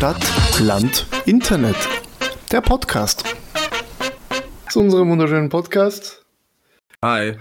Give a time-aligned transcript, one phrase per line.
[0.00, 0.24] Stadt,
[0.60, 1.76] Land, Internet.
[2.50, 3.22] Der Podcast.
[4.70, 6.24] Zu unserem wunderschönen Podcast.
[7.04, 7.34] Hi.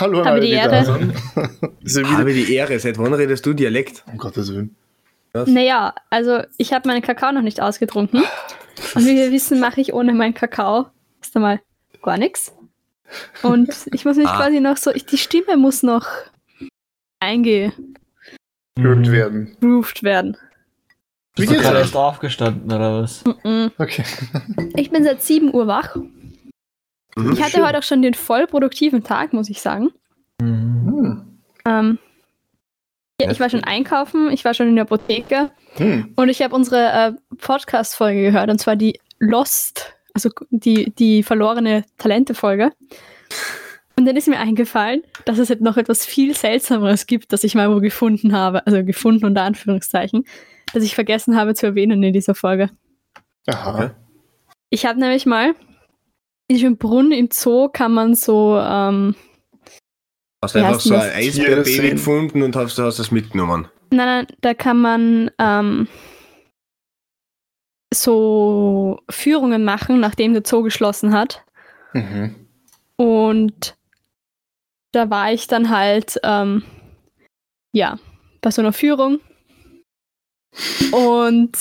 [0.00, 0.86] Hallo an Habe alle, die Ehre.
[0.86, 1.12] sind.
[1.82, 2.78] Wieder- Habe die Ehre.
[2.78, 4.04] Seit wann redest du Dialekt?
[4.10, 4.74] um Gottes Willen.
[5.34, 8.22] Naja, also ich habe meinen Kakao noch nicht ausgetrunken.
[8.94, 10.86] Und wie wir wissen, mache ich ohne meinen Kakao
[11.20, 11.60] erst einmal
[12.00, 12.54] gar nichts.
[13.42, 14.36] Und ich muss mich Ah.
[14.38, 16.06] quasi noch so, ich, die Stimme muss noch
[17.20, 17.76] eingegroovt
[18.76, 19.56] Gehört werden.
[20.00, 20.36] werden.
[21.38, 23.24] Wie Bist du geht's gerade erst aufgestanden oder was?
[23.44, 23.70] Mhm.
[23.78, 24.04] Okay.
[24.76, 25.94] Ich bin seit 7 Uhr wach.
[27.16, 27.32] Mhm.
[27.32, 29.90] Ich hatte heute auch schon den voll produktiven Tag, muss ich sagen.
[30.40, 30.86] Mhm.
[30.86, 31.38] Hm.
[31.64, 31.98] Ähm,
[33.20, 36.12] ja, ich war schon einkaufen, ich war schon in der Apotheke Hm.
[36.16, 41.84] und ich habe unsere äh, Podcast-Folge gehört, und zwar die Lost, also die, die verlorene
[41.98, 42.72] Talente-Folge.
[43.98, 47.56] Und dann ist mir eingefallen, dass es halt noch etwas viel Seltsameres gibt, das ich
[47.56, 50.24] mal wo gefunden habe, also gefunden unter Anführungszeichen,
[50.72, 52.70] das ich vergessen habe zu erwähnen in dieser Folge.
[53.48, 53.96] Aha.
[54.70, 55.56] Ich habe nämlich mal
[56.46, 59.16] in diesem Brunnen im Zoo kann man so, ähm,
[60.44, 61.10] Hast du einfach so ein?
[61.10, 63.66] Eisbärbaby gefunden und hast, hast das mitgenommen.
[63.90, 65.88] Nein, nein, da kann man ähm,
[67.92, 71.42] so Führungen machen, nachdem der Zoo geschlossen hat.
[71.94, 72.36] Mhm.
[72.94, 73.76] Und
[74.92, 76.62] da war ich dann halt, ähm,
[77.72, 77.98] ja,
[78.40, 79.20] bei so einer Führung.
[80.92, 81.52] Und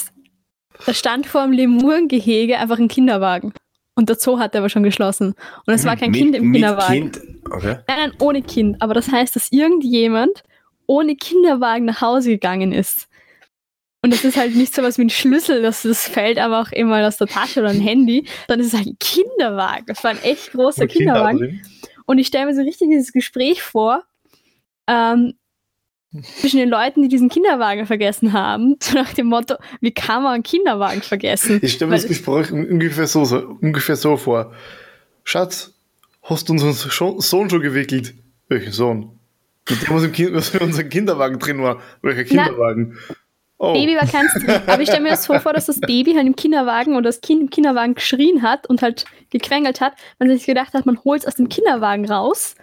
[0.86, 3.54] da stand vor dem Lemurengehege einfach ein Kinderwagen.
[3.96, 5.34] Und der Zoo hatte aber schon geschlossen.
[5.66, 7.12] Und es war kein Mit- Kind im Kinderwagen.
[7.12, 7.22] Kind.
[7.50, 7.78] Okay.
[7.88, 8.82] Nein, nein, ohne Kind.
[8.82, 10.44] Aber das heißt, dass irgendjemand
[10.86, 13.08] ohne Kinderwagen nach Hause gegangen ist.
[14.04, 16.72] Und das ist halt nicht so was wie ein Schlüssel, das, das fällt aber auch
[16.72, 19.86] immer aus der Tasche oder ein Handy, sondern es ist halt ein Kinderwagen.
[19.88, 21.40] Das war ein echt großer Kinder Kinderwagen.
[21.40, 21.62] drin.
[22.08, 24.04] Und ich stelle mir so richtig dieses Gespräch vor,
[24.88, 25.34] ähm,
[26.40, 30.36] zwischen den Leuten, die diesen Kinderwagen vergessen haben, so nach dem Motto, wie kann man
[30.36, 31.60] einen Kinderwagen vergessen?
[31.62, 34.54] Ich stelle mir das Gespräch ungefähr so, so, ungefähr so vor.
[35.26, 35.74] Schatz,
[36.24, 36.74] hast du unseren
[37.20, 38.16] Sohn schon gewickelt?
[38.48, 39.20] Welchen Sohn?
[39.70, 41.82] Mit dem, was, im kind, was in unserem Kinderwagen drin war.
[42.02, 42.98] Welcher Kinderwagen?
[43.60, 43.74] Oh.
[43.74, 44.62] Baby war drin.
[44.68, 47.22] Aber ich stelle mir das so vor, dass das Baby halt im Kinderwagen oder das
[47.22, 51.22] Kind im Kinderwagen geschrien hat und halt gequengelt hat, man sich gedacht hat, man holt
[51.22, 52.56] es aus dem Kinderwagen raus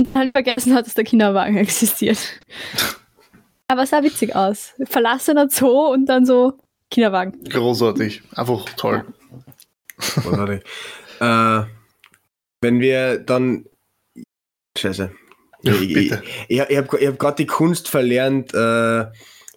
[0.00, 2.18] und halt vergessen hat, dass der Kinderwagen existiert.
[3.68, 4.74] Aber es sah witzig aus.
[4.84, 6.54] Verlassener Zoo und dann so
[6.90, 7.42] Kinderwagen.
[7.44, 8.22] Großartig.
[8.34, 9.04] Einfach toll.
[9.98, 10.62] Großartig.
[11.20, 11.62] äh,
[12.60, 13.66] wenn wir dann.
[14.76, 15.10] Scheiße.
[15.62, 16.22] Ja, ich bitte.
[16.48, 19.06] ich, ich habe ich hab gerade die Kunst verlernt, äh,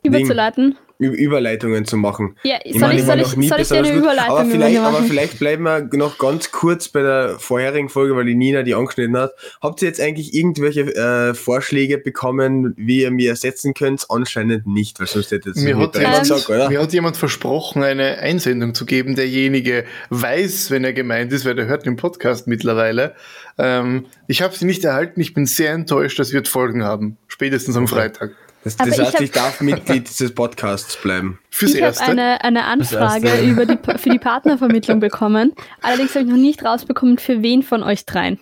[0.03, 0.77] Überzuleiten.
[0.99, 2.37] Überleitungen zu machen.
[2.43, 4.45] Ja, Ich soll meine, ich, soll noch ich, nie soll ich dir eine Überleitung aber
[4.45, 8.63] vielleicht, aber vielleicht bleiben wir noch ganz kurz bei der vorherigen Folge, weil die Nina
[8.63, 9.31] die angeschnitten hat.
[9.61, 14.05] Habt ihr jetzt eigentlich irgendwelche äh, Vorschläge bekommen, wie ihr mir ersetzen könnt?
[14.09, 16.69] Anscheinend nicht, weil sonst hätte es Mir nicht hat, jemand, gesagt, oder?
[16.69, 19.15] mir hat jemand versprochen, eine Einsendung zu geben.
[19.15, 23.15] Derjenige weiß, wenn er gemeint ist, weil der hört den Podcast mittlerweile.
[23.57, 25.19] Ähm, ich habe sie nicht erhalten.
[25.19, 26.19] Ich bin sehr enttäuscht.
[26.19, 27.17] Das wird Folgen haben.
[27.27, 28.31] Spätestens am Freitag.
[28.63, 31.39] Das, das ich heißt, hab- ich darf Mitglied dieses Podcasts bleiben.
[31.49, 35.53] Fürs Ich habe eine, eine Anfrage über die, für die Partnervermittlung bekommen.
[35.81, 38.39] Allerdings habe ich noch nicht rausbekommen, für wen von euch dreien.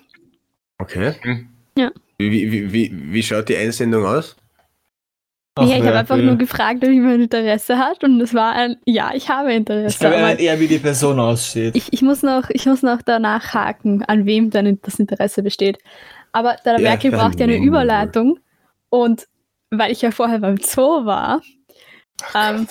[0.77, 1.15] Okay.
[1.21, 1.47] Hm.
[1.77, 1.91] Ja.
[2.19, 4.35] Wie, wie, wie, wie, schaut die Einsendung aus?
[5.55, 6.23] Ach, ja, ich habe einfach ja.
[6.23, 9.87] nur gefragt, ob jemand Interesse hat und es war ein Ja, ich habe Interesse.
[9.89, 11.75] Ich glaube aber eher, wie die Person aussieht.
[11.75, 15.79] ich, ich, muss noch, ich muss noch danach haken, an wem dann das Interesse besteht.
[16.31, 17.57] Aber der Ja, Merkel braucht ja eine.
[17.57, 18.39] Überleitung
[18.89, 19.27] und
[19.71, 21.41] weil ich ja vorher beim Zoo war,
[22.35, 22.67] ähm,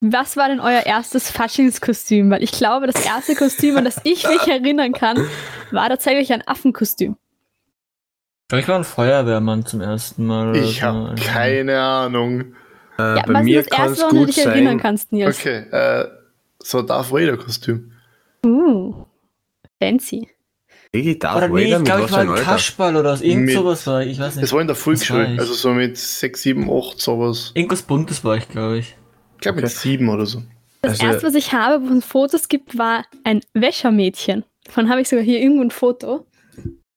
[0.00, 2.30] was war denn euer erstes Faschingskostüm?
[2.30, 5.26] Weil ich glaube, das erste Kostüm, an das ich mich erinnern kann,
[5.70, 7.16] war tatsächlich ein Affenkostüm.
[8.42, 10.54] Ich glaube, ich war ein Feuerwehrmann zum ersten Mal.
[10.56, 10.82] Ich so.
[10.82, 12.54] habe keine Ahnung.
[12.98, 14.80] Äh, Ja, bei was mir ist das erste, woran du dich erinnern sein.
[14.80, 15.38] kannst, Nils?
[15.38, 16.08] Okay, äh,
[16.58, 17.92] so Darth Vader Kostüm.
[18.44, 19.06] Uh,
[19.82, 20.28] fancy.
[20.96, 22.34] Ich darf Oder nee, ich mit glaube, ich war ein?
[22.36, 23.24] Kasperl oder so.
[23.24, 24.12] Irgend Mit- sowas war ich.
[24.12, 24.44] Ich weiß nicht.
[24.44, 27.50] Das war in der Volksschule, also so mit 6, 7, 8, sowas.
[27.54, 28.96] Irgendwas Buntes war ich, glaube ich.
[29.34, 29.74] Ich glaube mit Okay.
[29.74, 30.42] 7 oder so.
[30.82, 34.44] Das Also- erste, was ich habe, wo es Fotos gibt, war ein Wäschermädchen.
[34.66, 36.26] Davon habe ich sogar hier irgendwo ein Foto.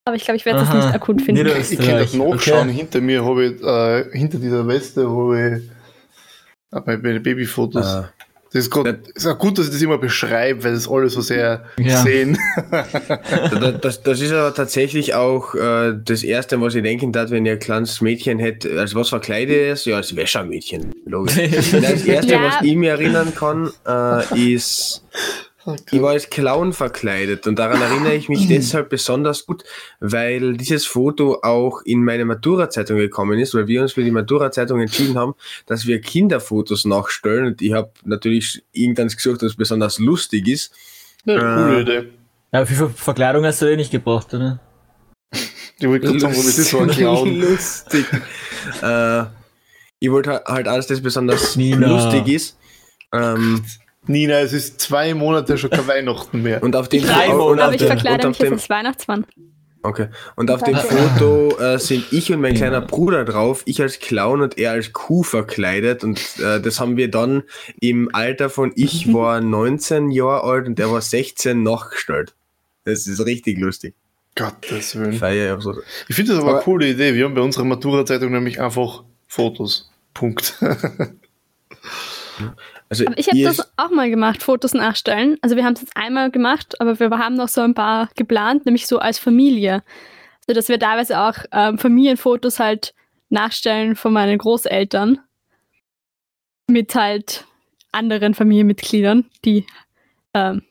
[0.06, 1.44] Aber ich glaube, ich werde das nicht akut finden.
[1.44, 2.68] Nieder- Ich kann das nachschauen.
[2.69, 2.74] okay.
[2.77, 7.86] Hinter mir habe ich, äh, hinter dieser Weste habe ich äh, meine meine Babyfotos.
[7.86, 8.04] Äh,
[8.53, 11.21] Das ist, grad, ist auch gut, dass ich das immer beschreibe, weil das alle so
[11.21, 12.01] sehr Ja.
[12.03, 12.38] sehen.
[12.71, 17.45] das, das, das ist aber tatsächlich auch äh, das Erste, was ich denken darf, wenn
[17.45, 18.79] ihr ein kleines Mädchen hätte.
[18.79, 19.85] Also was verkleidet ist?
[19.85, 20.94] Ja, als Wäschermädchen.
[21.05, 21.35] Logisch.
[21.71, 22.44] das Erste, Ja.
[22.44, 25.03] was ich mir erinnern kann, äh, ist
[25.92, 29.64] Ich war als Clown verkleidet und daran erinnere ich mich deshalb besonders gut,
[30.00, 34.80] weil dieses Foto auch in meine Matura-Zeitung gekommen ist, weil wir uns für die Matura-Zeitung
[34.80, 35.34] entschieden haben,
[35.66, 40.72] dass wir Kinderfotos nachstellen und ich habe natürlich irgendwann gesucht, das besonders lustig ist.
[41.25, 42.10] Ja, coole Äh, Idee.
[42.54, 44.60] Ja, viel Ver- Verkleidung hast du eh nicht gebraucht, oder?
[45.80, 47.36] Ich wollte gerade sagen, wo das ist so ein Clown.
[47.42, 48.06] lustig.
[48.81, 49.24] äh,
[50.00, 51.88] ich wollte halt- halt alles, das besonders Nina.
[51.88, 52.58] lustig ist.
[53.14, 53.64] Ähm,
[54.07, 56.63] Nina, es ist zwei Monate schon kein Weihnachten mehr.
[56.63, 57.62] und auf dem Drei und Monate.
[57.62, 59.25] auf Aber ich verkleide und mich auf jetzt als Weihnachtsmann.
[59.83, 60.07] Okay.
[60.36, 60.75] Und auf dem.
[60.75, 64.92] Foto äh, sind ich und mein kleiner Bruder drauf, ich als Clown und er als
[64.92, 66.04] Kuh verkleidet.
[66.04, 67.44] Und äh, das haben wir dann
[67.80, 72.33] im Alter von ich war 19 Jahre alt und er war 16 nachgestellt.
[72.83, 73.94] Das ist richtig lustig.
[74.36, 75.13] Gottes Willen.
[75.13, 75.65] Feier ich.
[76.09, 77.13] Ich finde das aber eine Aber- coole Idee.
[77.13, 79.89] Wir haben bei unserer Matura-Zeitung nämlich einfach Fotos.
[80.13, 80.56] Punkt.
[82.89, 85.38] Also Aber ich habe das auch mal gemacht, Fotos nachstellen.
[85.42, 88.66] Also wir haben es jetzt einmal gemacht, aber wir haben noch so ein paar geplant,
[88.66, 89.84] nämlich so als Familie.
[90.48, 92.94] So dass wir teilweise auch ähm, Familienfotos halt
[93.30, 95.19] nachstellen von meinen Großeltern.
[96.69, 97.45] Mit halt
[97.92, 99.66] anderen Familienmitgliedern, die
[100.33, 100.63] ähm,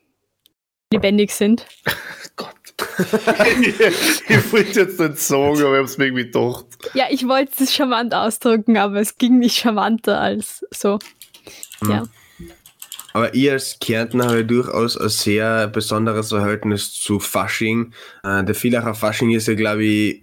[0.93, 1.67] lebendig sind.
[2.37, 2.55] Gott.
[2.99, 6.67] ich wollte jetzt nicht sagen, aber ich habe es mir irgendwie gedacht.
[6.95, 10.99] Ja, ich wollte es charmant ausdrücken, aber es ging nicht charmanter als so.
[11.81, 11.91] Mhm.
[11.91, 12.03] Ja.
[13.13, 17.93] Aber ich als Kärntner habe durchaus ein sehr besonderes Verhältnis zu Fasching.
[18.23, 20.23] Äh, der Villacher Fasching ist ja, glaube ich,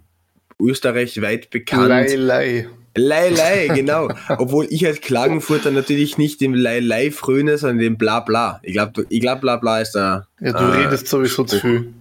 [0.61, 1.89] österreichweit bekannt.
[1.89, 2.69] Lei, lei.
[2.95, 4.07] Lei, Lei, genau.
[4.37, 8.59] Obwohl ich als Klagenfurter natürlich nicht dem Lei, Lei fröne, sondern dem Bla, Bla.
[8.61, 11.91] Ich glaube, ich glaub, Bla, Bla ist der, Ja, du äh, redest sowieso zu viel.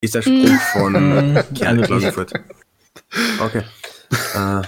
[0.00, 1.38] ist der Spruch von Mhm.
[1.56, 2.32] Kärnten Klagenfurt.
[3.40, 3.62] Okay.
[4.34, 4.62] Äh,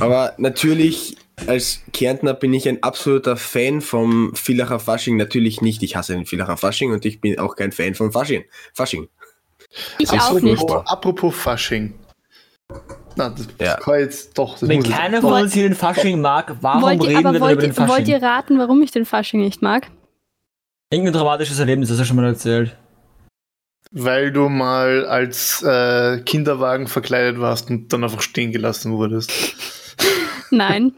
[0.00, 1.16] aber natürlich,
[1.46, 5.16] als Kärntner bin ich ein absoluter Fan vom Villacher Fasching.
[5.16, 8.44] Natürlich nicht, ich hasse den Villacher Fasching und ich bin auch kein Fan von Fasching.
[8.72, 9.08] Fasching.
[9.98, 10.62] Ich Ach so, auch nicht.
[10.70, 11.94] Apropos Fasching.
[13.16, 13.76] Na, das Ja.
[13.76, 14.58] kann jetzt doch.
[14.58, 17.52] Das Wenn keiner von uns hier den Fasching mag, warum Wollt ihr, reden wir wollt
[17.52, 18.06] über den ihr, wollt Fasching?
[18.06, 19.90] ihr raten, warum ich den Fasching nicht mag?
[20.90, 22.76] Irgendein dramatisches Erlebnis, das hast du schon mal erzählt.
[23.90, 29.30] Weil du mal als äh, Kinderwagen verkleidet warst und dann einfach stehen gelassen wurdest.
[30.50, 30.94] Nein.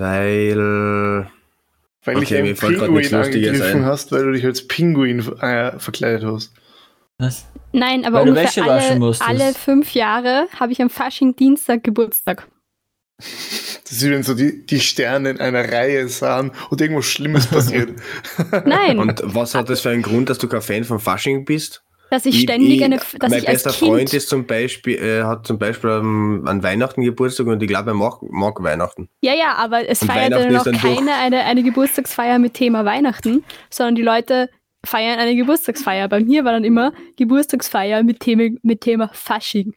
[0.00, 1.30] Weil.
[2.04, 3.84] Weil Okay, dich ein mir fällt grad Pinguin angegriffen ein.
[3.84, 6.54] hast, weil du dich als Pinguin äh, verkleidet hast.
[7.18, 7.46] Was?
[7.72, 11.36] Nein, aber Weil du ungefähr Wäsche waschen alle, alle fünf Jahre habe ich am Fasching
[11.36, 12.48] Dienstag Geburtstag.
[13.18, 18.00] Das ist, wenn so die, die Sterne in einer Reihe sahen und irgendwas Schlimmes passiert.
[18.64, 21.84] Nein, Und was hat das für einen Grund, dass du kein Fan von Fasching bist?
[22.10, 25.46] Dass ich ständig eine, dass mein ich als bester Freund ist zum Beispiel, äh, hat
[25.46, 29.08] zum Beispiel ähm, an Weihnachten Geburtstag und ich glaube, er mag, mag Weihnachten.
[29.22, 33.44] ja, ja, aber es Und feiert dann noch keine eine, eine Geburtstagsfeier mit Thema Weihnachten,
[33.70, 34.50] sondern die Leute
[34.84, 36.08] feiern eine Geburtstagsfeier.
[36.08, 39.74] Bei mir war dann immer Geburtstagsfeier mit Thema, mit Thema Fasching.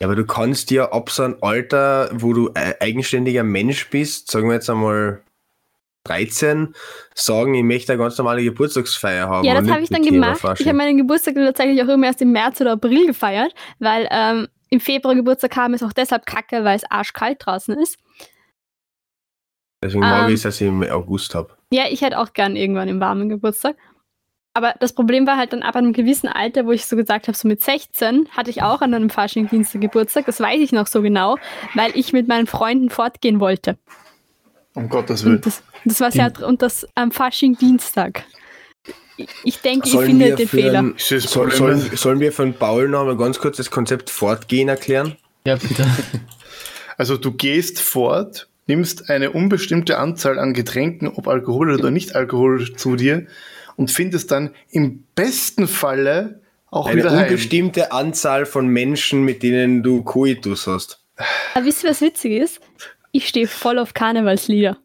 [0.00, 4.30] Ja, aber du kannst ja ab so einem Alter, wo du ein eigenständiger Mensch bist,
[4.30, 5.20] sagen wir jetzt einmal
[6.04, 6.74] 13,
[7.14, 9.44] sagen, ich möchte eine ganz normale Geburtstagsfeier haben.
[9.44, 10.40] Ja, das habe ich dann gemacht.
[10.58, 14.08] Ich habe meinen Geburtstag dann tatsächlich auch immer erst im März oder April gefeiert, weil
[14.10, 17.98] ähm, im Februar Geburtstag haben ist auch deshalb kacke, weil es arschkalt draußen ist.
[19.82, 21.56] Deswegen mag ähm, ich es, dass ich im August habe.
[21.72, 23.76] Ja, ich hätte auch gern irgendwann im warmen Geburtstag.
[24.52, 27.36] Aber das Problem war halt dann ab einem gewissen Alter, wo ich so gesagt habe,
[27.36, 30.26] so mit 16 hatte ich auch an einem Faschingdienstag Geburtstag.
[30.26, 31.36] Das weiß ich noch so genau,
[31.74, 33.78] weil ich mit meinen Freunden fortgehen wollte.
[34.74, 35.36] Um Gottes Willen.
[35.36, 38.24] Und das, das war sehr, und das am Faschingdienstag.
[39.16, 40.78] Ich- Ich denke, ich finde den Fehler.
[40.80, 45.16] ein- Soll, sollen, sollen wir von Paul noch mal ganz kurz das Konzept Fortgehen erklären?
[45.46, 45.86] Ja, bitte.
[46.96, 52.74] Also du gehst fort, nimmst eine unbestimmte Anzahl an Getränken, ob Alkohol oder nicht Alkohol,
[52.76, 53.26] zu dir
[53.76, 57.24] und findest dann im besten Falle auch Eine wieder heim.
[57.24, 61.02] unbestimmte Anzahl von Menschen, mit denen du Koitus hast.
[61.54, 62.60] Aber wisst ihr, was witzig ist?
[63.12, 64.78] Ich stehe voll auf Karnevalslieder.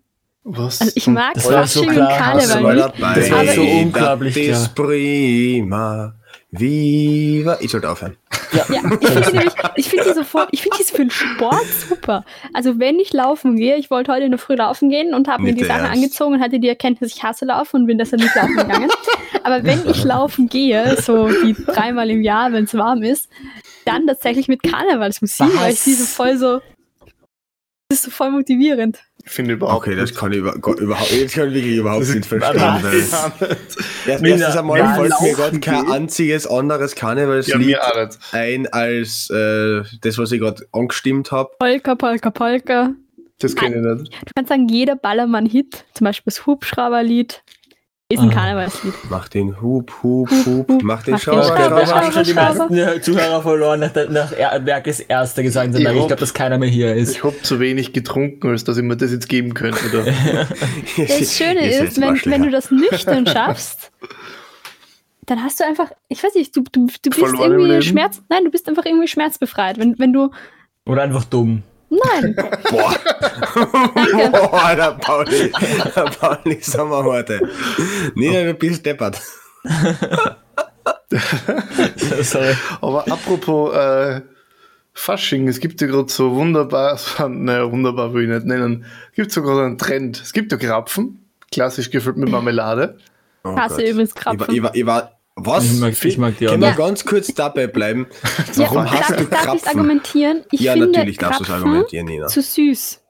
[0.48, 0.80] Was?
[0.80, 2.18] Also ich mag Das war so klar.
[2.18, 2.94] Karneval nicht.
[3.02, 6.14] Das war so ich- unglaublich Das ist prima.
[6.52, 7.58] Viva.
[7.60, 8.16] Ich sollte aufhören.
[8.54, 8.98] Ja, ich finde
[9.32, 12.24] die, nämlich- ich find die sofort, ich finde die für den Sport super.
[12.54, 15.44] Also wenn ich laufen gehe, ich wollte heute in der Früh laufen gehen und habe
[15.44, 18.36] mir die Sachen angezogen und hatte die Erkenntnis, ich hasse Laufen und bin deshalb nicht
[18.36, 18.90] laufen gegangen.
[19.44, 23.30] Aber wenn ich laufen gehe, so die dreimal im Jahr, wenn es warm ist,
[23.84, 25.84] dann tatsächlich mit Karnevalsmusik, weil ich Was?
[25.84, 26.62] die so voll so,
[27.90, 29.00] das ist so voll motivierend.
[29.24, 32.02] ich finde überhaupt Okay, das kann ich über, Gott, überhaupt, jetzt kann ich wirklich überhaupt
[32.04, 32.58] Das nicht ist- verstehen.
[32.62, 33.14] Nein, ja, nicht.
[34.08, 38.20] erst, erstens einmal ja, fällt mir gerade kein einziges anderes ja, Karnevalslied nicht.
[38.34, 41.50] ein als äh, das, was ich gerade angestimmt habe.
[41.60, 42.94] Polka, Polka, Polka.
[43.40, 44.14] Das kenne ich nicht.
[44.26, 47.44] Du kannst sagen, jeder Ballermann-Hit, zum Beispiel das Hubschrauberlied,
[48.08, 48.34] Ist ein Ah.
[48.34, 48.94] Karnevalslied.
[49.10, 52.12] Mach den Hub, Hub, Hub, Hub, mach den Schauer, Schauer, Wir haben Schauer.
[52.12, 55.74] schon die meisten Zuhörer verloren nach, nach er Merkes erster Gesang.
[55.74, 57.16] Ich Ich, glaube, dass keiner mehr hier ist.
[57.16, 59.80] Ich habe zu wenig getrunken, als dass ich mir das jetzt geben könnte.
[59.90, 60.06] Oder?
[60.98, 63.92] Das Schöne seid ist, wenn, wenn du das nüchtern schaffst,
[65.26, 67.82] dann hast du einfach, ich weiß nicht, du, du, du bist Verloren irgendwie?
[67.82, 69.80] Schmerz, nein, du bist einfach irgendwie schmerzbefreit.
[69.80, 70.30] Wenn, wenn du,
[70.86, 71.64] Oder einfach dumm.
[71.90, 72.36] Nein,
[72.70, 72.96] Boah.
[74.32, 75.52] Boah, der Pauli,
[75.96, 77.40] der Pauli, sagen wir heute.
[78.16, 79.22] Nee, du bist deppert.
[82.22, 82.56] Sorry.
[82.82, 84.22] Aber apropos äh,
[84.94, 89.16] Fasching, es gibt ja gerade so wunderbar, so, naja, wunderbar will ich nicht nennen, es
[89.16, 90.22] gibt so gerade einen Trend.
[90.22, 92.98] Es gibt ja Krapfen, klassisch gefüllt mit Marmelade.
[93.44, 93.90] Oh Hasse Gott.
[93.92, 94.56] übrigens Ich war, Krapfen.
[94.56, 95.66] ich war, ich war was?
[95.66, 96.76] Ich mag, ich mag die auch Können wir Ja.
[96.76, 98.08] ganz kurz dabei bleiben?
[98.56, 99.68] ja, Warum hast darf, du darf ich Krapfen?
[99.68, 100.44] argumentieren?
[100.52, 102.28] Ich ja, finde natürlich darfst du es argumentieren, Nina.
[102.28, 103.02] zu süß.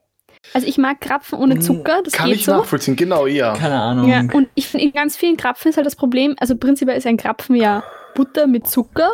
[0.54, 2.52] Also ich mag Krapfen ohne Zucker, das Kann geht ich so.
[2.54, 3.56] nachvollziehen, genau, ja.
[3.56, 4.08] Keine Ahnung.
[4.10, 7.08] Ja, und ich finde, in ganz vielen Krapfen ist halt das Problem, also prinzipiell ist
[7.08, 9.10] ein Krapfen ja Butter mit Zucker,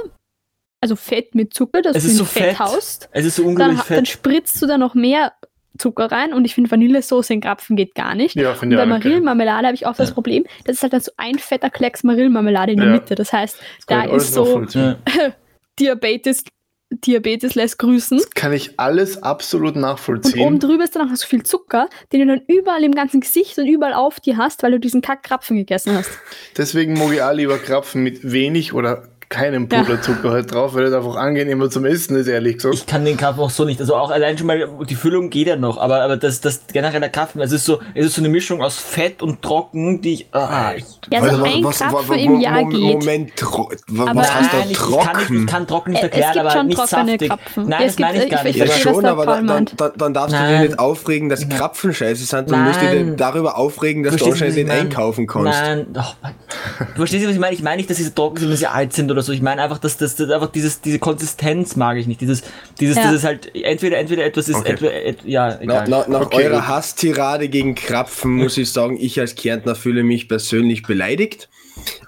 [0.81, 2.59] also Fett mit Zucker, das Es du ist in so Fett fett.
[2.59, 3.09] haust.
[3.13, 4.07] Es ist so Dann, unglaublich dann fett.
[4.09, 5.33] spritzt du da noch mehr
[5.81, 8.35] Zucker rein und ich finde Vanillesoße in Krapfen geht gar nicht.
[8.35, 8.85] Ja, Und bei.
[8.85, 10.13] Marillenmarmelade habe ich auch das Ja.
[10.15, 12.93] Problem, das ist halt dann so ein fetter Klecks Marillenmarmelade in der Ja.
[12.93, 13.15] Mitte.
[13.15, 13.57] Das heißt,
[13.87, 14.63] da Kann ich alles ist so.
[15.79, 16.43] Diabetes,
[16.91, 18.21] Diabetes lässt grüßen.
[18.35, 20.45] Kann ich alles absolut Und nachvollziehen.
[20.45, 23.21] oben drüber ist dann auch noch so viel Zucker, den du dann überall im ganzen
[23.21, 26.11] Gesicht und überall auf dir hast, weil du diesen Kackkrapfen gegessen hast.
[26.57, 29.81] Deswegen mag ich auch lieber Krapfen mit wenig oder keinem Ja.
[29.81, 32.75] Puderzucker halt drauf, weil das einfach angenehmer zum Essen ist, ehrlich gesagt.
[32.75, 33.79] Ich kann den Krapfen auch so nicht.
[33.79, 37.09] Also auch allein schon mal, die Füllung geht ja noch, aber, aber das, das generelle
[37.09, 40.27] Krapfen, es ist so, es ist so eine Mischung aus Fett und Trocken, die ich,
[40.33, 42.99] ah, ich Ja, so Warte, ein was- Krapfen wa- im Jahr Mo- geht.
[42.99, 45.39] Moment, tro was heißt da Nein, ich, ich, kann nicht, trocken?
[45.41, 47.29] ich kann trocken nicht erklären, aber nicht saftig.
[47.29, 47.63] Krapfen.
[47.69, 48.55] Nein, Ja, das meine ich gar nicht.
[48.57, 52.51] Ja, was schon, der aber dann, darfst du dich nicht aufregen, dass Krapfen scheiße sind.
[52.51, 55.45] Dann musst du dich darüber aufregen, dass du Verstehst anscheinend was nicht einkaufen kannst.
[55.47, 56.33] Nein, doch, Mann.
[56.79, 57.53] du verstehst, was ich meine?
[57.55, 59.31] Ich meine nicht, dass sie trocken sind, wenn sie alt sind oder so.
[59.31, 62.21] Ich meine einfach, dass das, das einfach dieses, diese Konsistenz mag ich nicht.
[62.21, 62.43] Dieses,
[62.79, 63.07] dieses, Ja.
[63.09, 64.71] dieses halt, entweder, entweder etwas ist, Okay.
[64.71, 65.85] entweder, et, ja, Na, egal.
[65.89, 66.67] na, nach Okay, eurer.
[66.67, 71.49] Hasstirade gegen Krapfen muss ich sagen, ich als Kärntner fühle mich persönlich beleidigt.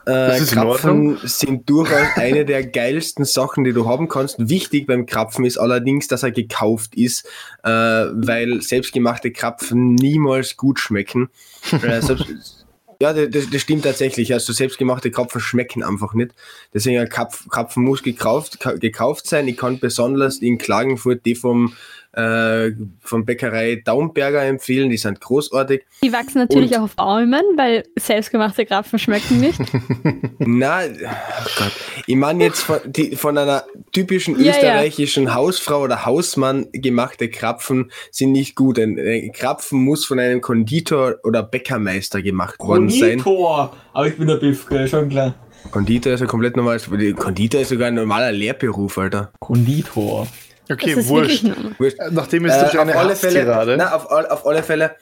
[0.06, 4.36] Äh, Krapfen sind durchaus eine der geilsten Sachen, die du haben kannst.
[4.50, 7.26] Wichtig beim Krapfen ist allerdings, dass er gekauft ist,
[7.64, 11.30] äh, weil selbstgemachte Krapfen niemals gut schmecken.
[11.72, 12.26] äh, selbst,
[13.04, 14.34] ja, das, das stimmt tatsächlich.
[14.34, 16.32] Also selbstgemachte Krapfen schmecken einfach nicht.
[16.74, 19.48] Deswegen ein Krapf, Krapfen muss gekauft, ka- gekauft sein.
[19.48, 21.74] Ich kann besonders in Klagenfurt die vom,
[22.14, 24.90] äh, vom Bäckerei Daumberger empfehlen.
[24.90, 25.84] Die sind großartig.
[26.04, 29.60] Die wachsen natürlich Und- auch auf Bäumen, weil selbstgemachte Krapfen schmecken nicht.
[30.40, 31.72] Na, oh Gott.
[32.06, 34.52] Ich meine jetzt von, die, von einer typischen Ja, ja.
[34.52, 38.78] österreichischen Hausfrau oder Hausmann gemachte Krapfen sind nicht gut.
[38.80, 43.20] Ein, ein Krapfen muss von einem Konditor oder Bäckermeister gemacht worden sein.
[43.22, 43.76] Konditor!
[43.94, 45.36] Aber ich bin der Biffke, schon klar.
[45.72, 46.90] Konditor ist ein komplett normales.
[47.16, 49.32] Konditor ist sogar ein normaler Lehrberuf, Alter.
[49.40, 50.28] Konditor.
[50.74, 51.46] Okay, das ist wurscht.
[51.80, 52.00] Wurscht.
[52.00, 53.78] Äh, Nachdem ist Äh, schon eine auf alle Fälle, Hasstirade.
[53.78, 54.96] na, auf, all, auf alle Fälle,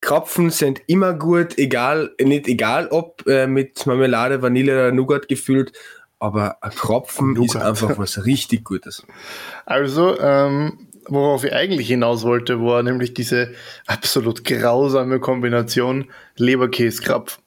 [0.00, 5.72] Krapfen sind immer gut, egal, nicht egal ob äh, mit Marmelade, Vanille oder Nougat gefüllt,
[6.18, 7.62] aber ein Krapfen ist Nougat.
[7.62, 9.04] einfach was richtig Gutes.
[9.64, 13.52] Also, ähm, worauf ich eigentlich hinaus wollte, war nämlich diese
[13.86, 17.38] absolut grausame Kombination Leberkäse-Krapf.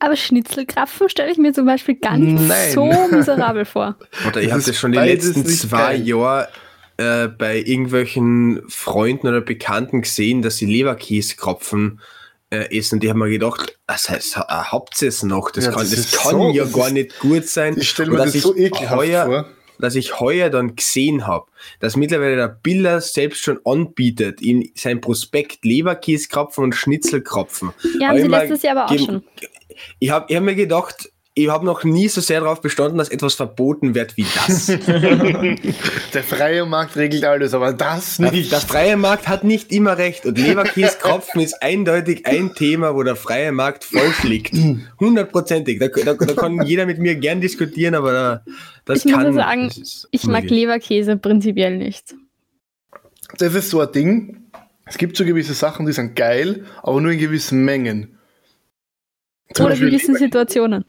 [0.00, 2.72] Aber Schnitzelkrapfen stelle ich mir zum Beispiel gar nicht Nein.
[2.72, 3.96] so miserabel vor.
[4.26, 5.94] Oder ich habe das schon die letzten zwei.
[5.94, 6.48] Jahre
[6.96, 12.00] äh, bei irgendwelchen Freunden oder Bekannten gesehen, dass sie Leberkäsekropfen
[12.50, 12.96] äh, essen.
[12.96, 15.50] Und die haben mir gedacht, das heißt, äh, habt ihr es noch?
[15.50, 17.76] Das Ja, kann, das das kann so- ja das gar ist- nicht gut sein.
[17.78, 19.46] Ich stelle mir das so ekelhaft heuer, vor.
[19.78, 21.46] dass ich heuer dann gesehen habe,
[21.78, 27.70] dass mittlerweile der Biller selbst schon anbietet, in sein Prospekt Leberkäsekropfen und Schnitzelkropfen.
[28.00, 29.22] Ja, haben Hab sie ich letztes Jahr aber auch schon.
[29.98, 33.08] Ich habe ich hab mir gedacht, ich habe noch nie so sehr darauf bestanden, dass
[33.08, 34.66] etwas verboten wird wie das.
[36.12, 38.50] Der freie Markt regelt alles, aber das nicht.
[38.50, 43.14] Der freie Markt hat nicht immer recht und Leberkäsekropfen ist eindeutig ein Thema, wo der
[43.14, 44.54] freie Markt falsch liegt.
[44.98, 45.78] Hundertprozentig.
[45.78, 48.44] Da, da, da kann jeder mit mir gern diskutieren, aber da,
[48.84, 49.26] das Ich muss kann.
[49.26, 50.44] ja sagen, das ist Ich mag.
[50.50, 52.14] Leberkäse prinzipiell nicht.
[53.38, 54.36] Das ist so ein Ding.
[54.84, 58.18] Es gibt so gewisse Sachen, die sind geil, aber nur in gewissen Mengen.
[59.54, 60.84] Zum Oder Beispiel gewissen Leber Situationen.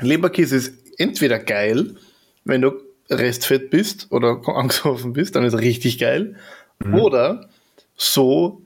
[0.00, 1.96] Leberkäse ist entweder geil,
[2.44, 2.72] wenn du
[3.10, 6.36] restfett bist oder angesoffen bist, dann ist er richtig geil.
[6.84, 6.94] Mhm.
[6.94, 7.48] Oder
[7.96, 8.62] so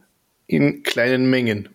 [0.46, 1.68] in kleinen Mengen.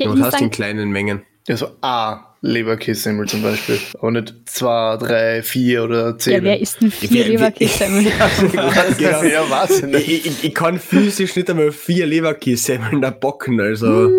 [0.00, 1.22] Ja, muss hast du in kleinen Mengen?
[1.48, 3.78] Ja, so A Leberkässemmel zum Beispiel.
[3.98, 6.34] Aber nicht zwei, drei, vier oder zehn.
[6.34, 8.06] Ja, wer isst denn vier Wer- wer- Leberkässemmeln?
[8.98, 9.22] genau.
[9.22, 10.26] ja, weiß ich.
[10.26, 14.10] Ich, ich, kann physisch nicht einmal vier Leberkässemmeln da bocken, also.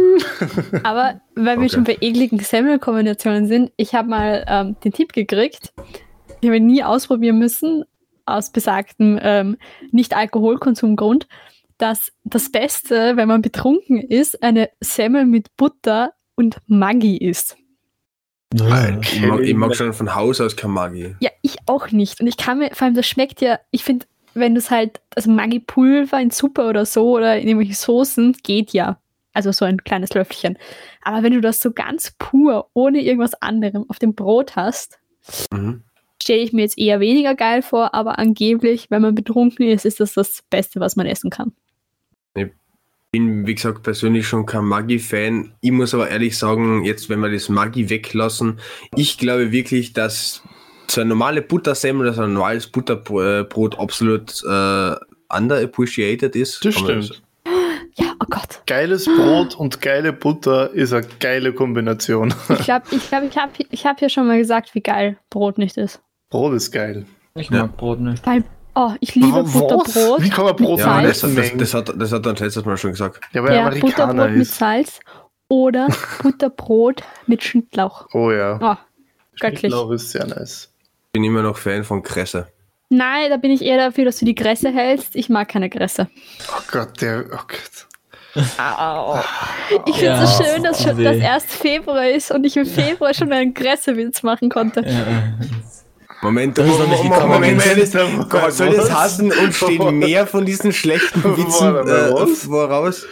[0.84, 1.70] Aber weil wir Okay.
[1.70, 5.74] schon bei ekligen Semmelkombinationen sind, ich habe mal ähm, den Tipp gekriegt,
[6.42, 7.84] ich habe ihn nie ausprobieren müssen,
[8.26, 9.58] aus besagtem ähm,
[9.92, 11.28] Nicht-Alkoholkonsumgrund,
[11.80, 17.58] dass das Beste, wenn man betrunken ist, eine Semmel mit Butter und Maggi ist.
[18.54, 21.16] Ich mag, ich mag schon von Haus aus kein Maggi.
[21.20, 22.20] Ja, ich auch nicht.
[22.20, 25.02] Und ich kann mir, vor allem das schmeckt ja, ich finde, wenn du es halt,
[25.16, 28.98] also Maggi-Pulver in Suppe oder so oder in irgendwelchen Soßen, geht ja.
[29.34, 30.58] Also so ein kleines Löffelchen.
[31.04, 35.00] Aber wenn du das so ganz pur, ohne irgendwas anderem auf dem Brot hast,
[35.54, 35.84] Mhm.
[36.22, 40.00] stelle ich mir jetzt eher weniger geil vor, aber angeblich, wenn man betrunken ist, ist
[40.00, 41.54] das das Beste, was man essen kann.
[43.12, 45.54] Bin, wie gesagt, persönlich schon kein Maggi-Fan.
[45.60, 48.60] Ich muss aber ehrlich sagen, jetzt, wenn wir das Maggi weglassen,
[48.96, 50.42] ich glaube wirklich, dass
[50.90, 54.96] so eine normale Buttersemmel oder so ein normales Butterbrot absolut äh,
[55.30, 56.64] underappreciated ist.
[56.64, 57.22] Das stimmt.
[57.96, 58.62] Ja, oh Gott.
[58.68, 62.34] Geiles Brot und geile Butter ist eine geile Kombination.
[62.48, 65.58] Ich glaube, ich, glaub, ich habe ich hab ja schon mal gesagt, wie geil Brot
[65.58, 66.02] nicht ist.
[66.30, 67.06] Brot ist geil.
[67.36, 68.26] Ich mag Brot nicht.
[68.26, 69.52] Weil, oh, ich liebe Was?
[69.54, 70.22] Butterbrot.
[70.24, 72.40] Wie kann man Brot mit Ja, Salz das, das, das, hat, das hat er uns
[72.40, 73.22] letztes Mal schon gesagt.
[73.34, 74.56] Ja, weil Ja, Amerikaner Butterbrot mit ist.
[74.58, 75.00] Salz
[75.48, 75.88] oder
[76.24, 78.08] Butterbrot mit Schnittlauch.
[78.14, 78.60] Oh ja.
[78.62, 78.76] Oh,
[79.40, 79.60] göttlich.
[79.60, 80.72] Schnittlauch ist sehr nice.
[81.14, 82.48] Bin immer noch Fan von Kresse.
[82.90, 85.16] Nein, da bin ich eher dafür, dass du die Grässe hältst.
[85.16, 86.10] Ich mag keine Grässe.
[86.50, 87.26] Oh Gott, der.
[87.32, 87.88] Oh Gott.
[89.86, 91.04] Ich finde Ja, es so schön, dass, schon, weh.
[91.04, 94.84] dass erst Februar ist und ich im Februar schon einen Gressewitz machen konnte.
[96.22, 97.34] Moment, Das ist noch nicht Moment, gekommen.
[97.34, 102.28] Moment, soll das, Moment, soll das hassen und stehen mehr von diesen schlechten Witzen äh,
[102.28, 103.06] voraus?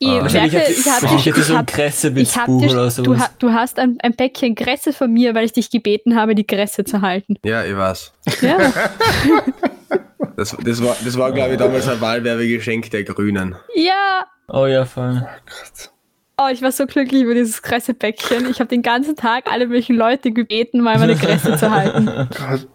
[0.00, 3.80] Ich, merke, habe hätte so hab, Kresse ich hab Buch dir, oder du, du hast
[3.80, 7.34] ein, ein Päckchen Grässe von mir, weil ich dich gebeten habe, die Grässe zu halten.
[7.44, 8.12] Ja, ich weiß.
[8.42, 8.58] Ja,
[10.36, 13.56] Das, das war, das war glaube ich, damals ein Wahlwerbegeschenk der Grünen.
[13.74, 14.24] ja.
[14.46, 15.26] Oh ja, voll.
[15.26, 15.88] Oh,
[16.52, 18.48] ich war so glücklich über dieses Grässepäckchen.
[18.50, 22.08] Ich habe den ganzen Tag alle möglichen Leute gebeten, mal meine Grässe zu halten.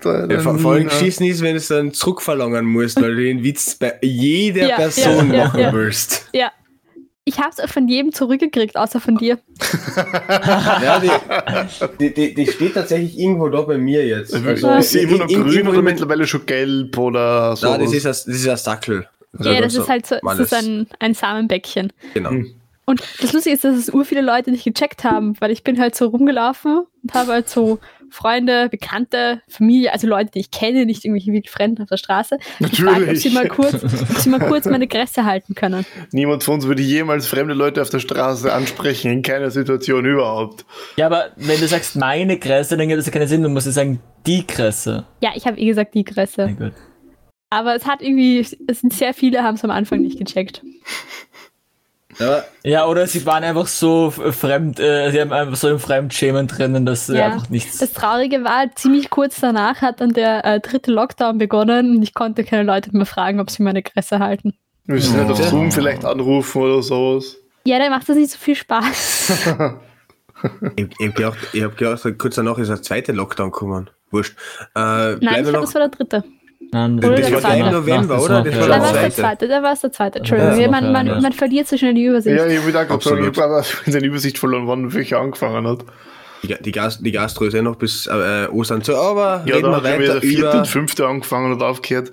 [0.03, 3.75] Ja, vor, allem geschissen ist, wenn du es dann zurückverlangen musst, weil du den Witz
[3.75, 5.71] bei jeder Ja, Person ja, machen ja.
[5.73, 6.27] willst.
[6.33, 6.51] Ja.
[7.25, 9.39] Ich habe es von jedem zurückgekriegt, außer von dir.
[9.95, 11.09] Ja, die,
[11.99, 14.33] die, die, die steht tatsächlich irgendwo da bei mir jetzt.
[14.33, 17.67] Also, ist sie immer noch in- in- grün oder in- mittlerweile schon gelb oder so?
[17.69, 19.07] Nein, das ist, ein, das ist ein Sackel.
[19.37, 21.93] Also Ja, das so- ist halt so, das ist ein, ein Samenbäckchen.
[22.13, 22.31] Genau.
[22.31, 22.53] Hm.
[22.85, 25.79] Und das Lustige ist, dass es ur viele Leute nicht gecheckt haben, weil ich bin
[25.79, 30.85] halt so rumgelaufen und habe halt so Freunde, Bekannte, Familie, also Leute, die ich kenne,
[30.85, 34.65] nicht irgendwelche Wildfremden auf der Straße, gefragt, ob sie mal kurz, ob sie mal kurz
[34.65, 35.85] meine Grässe halten können.
[36.11, 40.65] Niemand von uns würde jemals fremde Leute auf der Straße ansprechen, in keiner Situation überhaupt.
[40.97, 43.41] Ja, aber wenn du sagst meine Kresse, dann gibt es ja keinen Sinn.
[43.41, 45.05] Du musst ja sagen die Kresse.
[45.21, 46.29] Ja, ich habe eh gesagt die Gott.
[47.49, 50.61] Aber es hat irgendwie, es sind sehr viele, haben es am Anfang nicht gecheckt.
[52.19, 56.47] Aber Ja, oder sie waren einfach so fremd, äh, sie haben einfach so im Fremdschämen
[56.47, 57.25] drinnen, dass sie Ja.
[57.33, 57.77] einfach nichts.
[57.79, 62.13] Das Traurige war, ziemlich kurz danach hat dann der äh, dritte Lockdown begonnen und ich
[62.13, 64.53] konnte keine Leute mehr fragen, ob sie meine Grässe halten.
[64.85, 65.47] Wir müssen nicht auf Ja.
[65.47, 67.37] Zoom vielleicht anrufen oder sowas.
[67.65, 69.31] Ja, dann macht das nicht so viel Spaß.
[70.75, 73.89] ich, ich habe gedacht, ich hab gedacht, kurz danach ist der zweite Lockdown gekommen.
[74.11, 74.35] Wurscht.
[74.75, 76.23] Äh, Nein, ich glaube, das war der dritte.
[76.71, 78.43] Nein, Oder das der war der im November, das oder?
[78.43, 79.47] Das war Da der war es der zweite.
[79.47, 80.19] da war es der zweite.
[80.19, 82.35] Entschuldigung, Ja, man, man, man verliert so schnell die Übersicht.
[82.37, 83.37] Ja, ich habe da gerade Absolut.
[83.39, 85.85] aber den Übersicht verloren, wann welcher angefangen hat.
[86.43, 89.71] Die, die, Gas, die Gastro ist ja noch bis äh, Ostern zu, aber Ja, reden,
[89.71, 92.11] wir weiter der vierte über, und fünfte angefangen und aufgehört.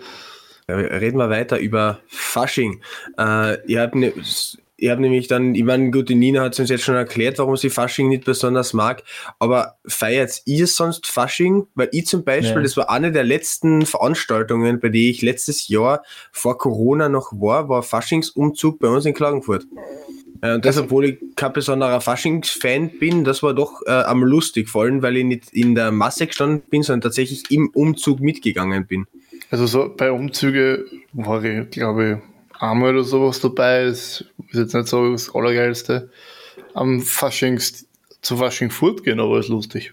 [0.68, 2.80] Reden wir weiter über Fasching.
[3.18, 4.12] Äh, ihr habt ne,
[4.80, 7.56] ihr habt nämlich dann, ich meine, gut, die Nina hat uns jetzt schon erklärt, warum
[7.56, 9.02] sie Fasching nicht besonders mag,
[9.38, 11.66] aber feiert ihr sonst Fasching?
[11.74, 12.62] Weil ich zum Beispiel, Nee.
[12.64, 17.68] das war eine der letzten Veranstaltungen, bei der ich letztes Jahr vor Corona noch war,
[17.68, 19.66] war Faschingsumzug bei uns in Klagenfurt.
[20.42, 24.68] Äh, und das, obwohl ich kein besonderer Faschings-Fan bin, das war doch äh, am lustig,
[24.68, 28.86] vor allem, weil ich nicht in der Masse gestanden bin, sondern tatsächlich im Umzug mitgegangen
[28.86, 29.06] bin.
[29.50, 32.29] Also so bei Umzüge war ich, glaube ich,
[32.60, 33.86] einmal oder sowas dabei.
[33.86, 36.10] Das ist jetzt nicht so das Allergeilste.
[36.74, 37.88] Am Faschings
[38.22, 39.92] zu Fasching Furt gehen, aber ist lustig.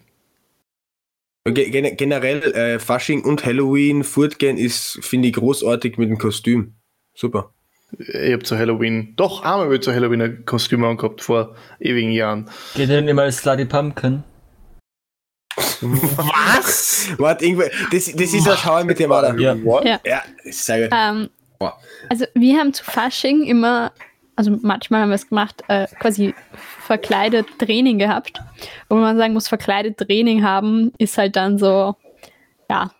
[1.46, 6.74] Ge- gen- Generell äh, Fasching und Halloween fortgehen ist, finde ich, großartig mit dem Kostüm.
[7.16, 7.54] Super.
[7.98, 12.12] Ich habe zu Halloween, doch einmal habe ich zu Halloween ein Kostüm angehabt vor ewigen
[12.12, 12.50] Jahren.
[12.76, 14.26] Geht ihr denn immer als Slutty Pumpkin?
[15.80, 17.08] Was?
[17.18, 19.40] Warte, irgendwo, das, das ist ja Schauer mit dem Alter.
[19.40, 19.64] Ja.
[19.64, 19.86] What?
[19.86, 20.02] Ja.
[20.06, 20.98] Ja, sehr gut.
[21.00, 21.80] Ähm, Boah.
[22.10, 23.92] also wir haben zu Fasching immer
[24.38, 28.40] also manchmal haben wir es gemacht, äh, quasi verkleidet Training gehabt.
[28.88, 31.96] Wo man sagen muss, verkleidet Training haben, ist halt dann so,
[32.70, 32.92] ja,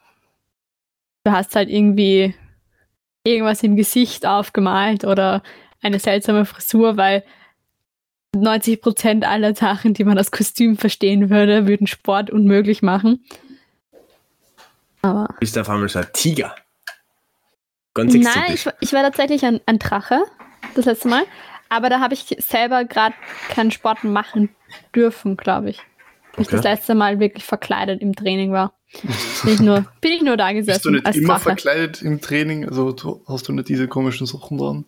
[1.24, 2.34] du hast halt irgendwie
[3.24, 5.44] irgendwas im Gesicht aufgemalt oder
[5.84, 7.24] eine seltsame Frisur, weil
[8.36, 13.24] 90% aller Sachen, die man als Kostüm verstehen würde, würden Sport unmöglich machen.
[15.04, 15.28] Aber.
[15.40, 16.56] Bist du auf einmal so ein Tiger?
[17.98, 18.54] Ganz Nein, exotisch.
[18.54, 20.22] ich, war- ich war tatsächlich ein, ein Drache
[20.76, 21.24] das letzte Mal.
[21.70, 23.14] Aber da habe ich selber gerade
[23.50, 24.50] keinen Sport machen
[24.96, 25.80] dürfen, glaube ich.
[26.36, 26.56] Weil Ich Okay.
[26.58, 28.74] das letzte Mal wirklich verkleidet im Training war.
[29.44, 31.42] Bin ich nur, bin ich nur da Bist du gesessen nicht als immer Drache.
[31.42, 32.70] verkleidet im Training?
[32.70, 34.86] Also du, hast du nicht diese komischen Sachen dran?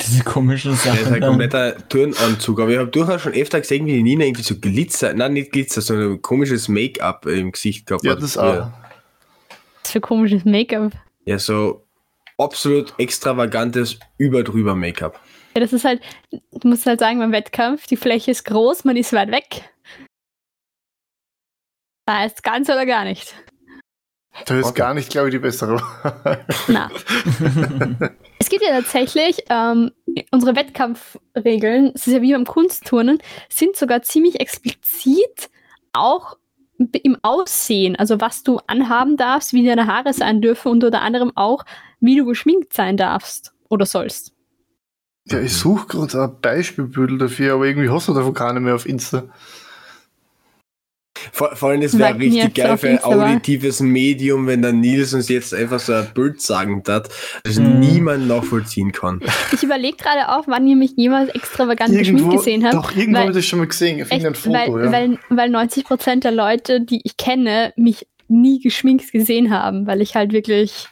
[0.00, 1.20] Diese komischen Das ist ein Sachen.
[1.20, 5.12] kompletter Turnanzug, aber ich habe durchaus schon öfter gesehen, wie die Nina irgendwie so Glitzer,
[5.14, 8.22] nein, nicht Glitzer, sondern ein komisches Make-up im Gesicht gehabt Ja, hat.
[8.22, 8.70] das auch.
[9.84, 10.92] Was für komisches Make-up.
[11.26, 11.86] Ja, so
[12.40, 15.20] absolut extravagantes, überdrüber Make-up.
[15.54, 16.00] Ja, das ist halt,
[16.30, 19.68] du musst halt sagen, beim Wettkampf, die Fläche ist groß, man ist weit weg.
[22.06, 23.34] Da ist ganz oder gar nicht.
[24.46, 24.78] Das ist Okay.
[24.78, 26.46] gar nicht, glaube ich, die bessere Wahl.
[26.68, 26.88] Na.
[28.38, 29.90] es gibt ja tatsächlich ähm,
[30.30, 35.50] unsere Wettkampfregeln, es ist ja wie beim Kunstturnen, sind sogar ziemlich explizit
[35.92, 36.36] auch
[37.02, 41.32] im Aussehen, also was du anhaben darfst, wie deine Haare sein dürfen und unter anderem
[41.36, 41.64] auch,
[42.00, 44.32] wie du geschminkt sein darfst oder sollst.
[45.28, 48.86] Ja, ich suche gerade ein Beispielbild dafür, aber irgendwie hast du davon keine mehr auf
[48.86, 49.24] Insta.
[51.32, 55.12] Vor, vor allem, das wäre richtig geil auf für ein auditives Medium, wenn der Nils
[55.12, 57.10] uns jetzt einfach so ein Bild sagen hat,
[57.44, 57.80] das Mhm.
[57.80, 59.20] niemand nachvollziehen kann.
[59.52, 62.74] Ich überlege gerade auch, wann ihr mich jemals extravagant geschminkt gesehen habt.
[62.74, 63.98] doch, irgendwo habe ich das schon mal gesehen.
[63.98, 64.92] Ich finde ein Echt, Foto, weil, ja.
[64.92, 70.14] weil, weil 90% der Leute, die ich kenne, mich nie geschminkt gesehen haben, weil ich
[70.14, 70.88] halt wirklich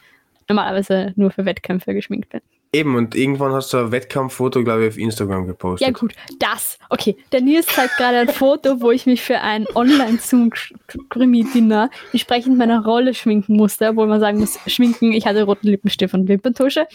[0.49, 2.41] normalerweise nur für Wettkämpfe geschminkt bin.
[2.71, 5.87] Eben, und irgendwann hast du ein Wettkampffoto, glaube ich, auf Instagram gepostet.
[5.87, 6.77] Ja gut, das.
[6.89, 12.85] Okay, der Nils zeigt gerade ein Foto, wo ich mich für ein Online-Zoom-Krimi-Dinner entsprechend meiner
[12.85, 16.85] Rolle schminken musste, obwohl man sagen muss, schminken, ich hatte roten Lippenstift und Wimperntusche.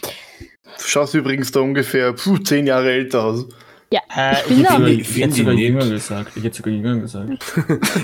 [0.77, 3.45] Du schaust übrigens da ungefähr puh, zehn Jahre älter aus.
[3.91, 5.63] Ja, Äh, ich ich bin sogar, Ich hätte sogar nicht.
[5.63, 6.31] jünger gesagt.
[6.35, 7.29] Ich hätte sogar jünger gesagt.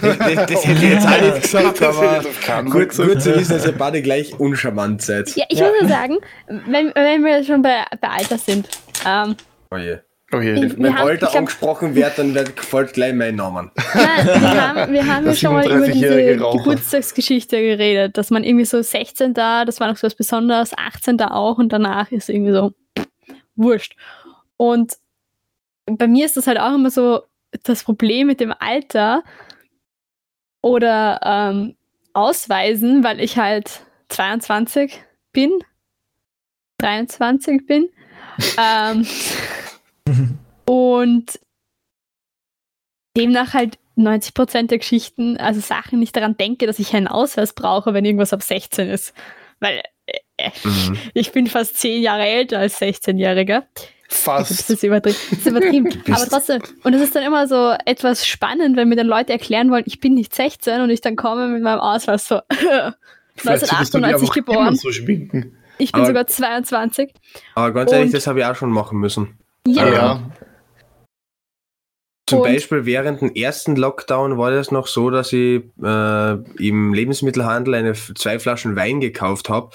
[0.01, 2.21] Das, hätte ich jetzt auch nicht gesagt, aber
[2.69, 3.09] gut, gesagt.
[3.09, 5.35] gut zu wissen, dass ihr beide gleich uncharmant seid.
[5.35, 6.17] Ja, ich muss nur sagen,
[6.47, 8.69] wenn, wenn wir schon bei, bei Alter sind,
[9.05, 9.35] ähm,
[9.71, 9.97] Oh je.
[10.33, 10.53] Oh je.
[10.53, 13.71] Ich- Wenn Wir haben- Alter glaub- angesprochen wird, dann wird, folgt gleich mein Name.
[13.93, 16.57] Nein, wir haben, wir haben ja schon mal über 37-jährige diese Raucher.
[16.59, 21.17] Geburtstagsgeschichte geredet, dass man irgendwie so 16 da, das war noch so was Besonderes, 18
[21.17, 23.07] da auch und danach ist irgendwie so pff,
[23.55, 23.95] wurscht.
[24.57, 24.93] Und
[25.97, 27.21] bei mir ist das halt auch immer so
[27.63, 29.23] das Problem mit dem Alter
[30.61, 31.75] oder ähm,
[32.13, 35.51] Ausweisen, weil ich halt 22 bin,
[36.79, 37.89] 23 bin.
[38.57, 39.07] ähm,
[40.65, 41.39] und
[43.17, 47.93] demnach halt 90% der Geschichten, also Sachen nicht daran denke, dass ich einen Ausweis brauche,
[47.93, 49.13] wenn irgendwas ab 16 ist.
[49.59, 50.19] Weil äh,
[50.63, 50.97] Mhm.
[51.13, 53.63] ich bin fast 10 Jahre älter als 16-Jähriger.
[54.11, 54.69] Das Fast.
[54.69, 55.17] ist übertrieben.
[55.29, 55.89] Das ist übertrieben.
[56.11, 59.71] Aber trotzdem, und es ist dann immer so etwas spannend, wenn mir dann Leute erklären
[59.71, 62.41] wollen, ich bin nicht 16 und ich dann komme mit meinem Ausweis so
[63.35, 64.75] Vielleicht solltest du dich 1998 einfach immer geboren.
[64.75, 64.89] so.
[64.89, 67.13] Ich bin Aber- sogar 22.
[67.55, 69.37] Aber ganz ehrlich, Und- das habe ich auch schon machen müssen.
[69.65, 70.19] Ja, Ja.
[72.31, 77.73] Zum Beispiel während dem ersten Lockdown war das noch so, dass ich äh, im Lebensmittelhandel
[77.75, 79.69] eine, zwei Flaschen Wein gekauft habe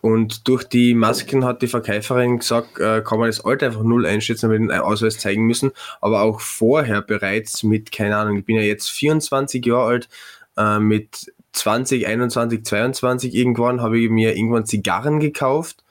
[0.00, 4.06] und durch die Masken hat die Verkäuferin gesagt, äh, kann man das Alter einfach null
[4.06, 8.44] einschätzen, weil wir den Ausweis zeigen müssen, aber auch vorher bereits mit, keine Ahnung, ich
[8.44, 10.08] bin ja jetzt 24 Jahre alt,
[10.56, 15.85] äh, mit 20, 21, 22 irgendwann habe ich mir irgendwann Zigarren gekauft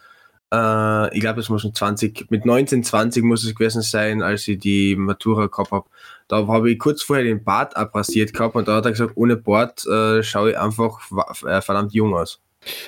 [0.54, 4.48] äh, ich glaube, es muss schon 20, mit 19, 20 muss es gewesen sein, als
[4.48, 5.86] ich die Matura gehabt habe.
[6.28, 9.36] Da habe ich kurz vorher den Bart abrasiert gehabt und da hat er gesagt, ohne
[9.36, 11.00] Bart äh, schaue ich einfach
[11.46, 12.40] äh, verdammt jung aus.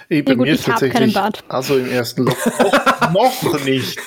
[0.10, 1.44] Ey, bei Ja gut, mir ich keinen tatsächlich, Bart.
[1.48, 4.00] also im ersten Lockdown, noch, nicht.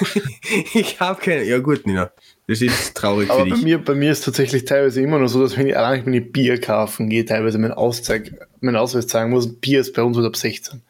[0.74, 2.10] ich habe keine, ja gut, Nina,
[2.46, 3.62] das ist traurig für Aber bei dich.
[3.62, 6.58] mir, bei mir ist tatsächlich teilweise immer noch so, dass wenn ich allein ich Bier
[6.58, 9.60] kaufen gehe, teilweise meinen, Auszeig, meinen Ausweis zeigen muss.
[9.60, 10.80] Bier ist bei uns halt ab 16.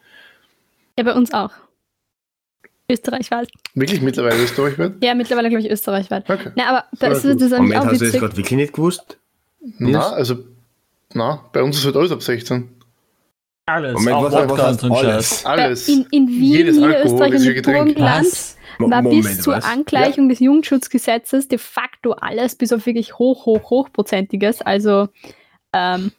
[0.97, 1.51] ja, bei uns auch.
[2.91, 3.49] Österreichweit.
[3.73, 4.93] Wirklich mittlerweile österreichweit?
[5.03, 6.29] Ja, mittlerweile glaube ich österreichweit.
[6.29, 6.51] Okay.
[6.55, 8.73] Na, aber das, Voll ist- das ist Moment, auch hast du das gerade wirklich nicht
[8.73, 9.17] gewusst?
[9.77, 10.37] Na, also,
[11.13, 12.69] na, bei uns ist halt alles ab 16.
[13.67, 13.93] Alles.
[13.93, 15.45] Moment, auch was, was heißt alles?
[15.45, 15.87] Alles.
[15.87, 17.61] In, in Wien, Jedes Niederösterreich und im.
[17.61, 18.27] Burgenland
[18.79, 19.65] war bis Moment, zur was?
[19.65, 25.09] Angleichung des Jugendschutzgesetzes de facto alles, bis auf wirklich hoch, hoch, hochprozentiges, also
[25.73, 26.11] ähm,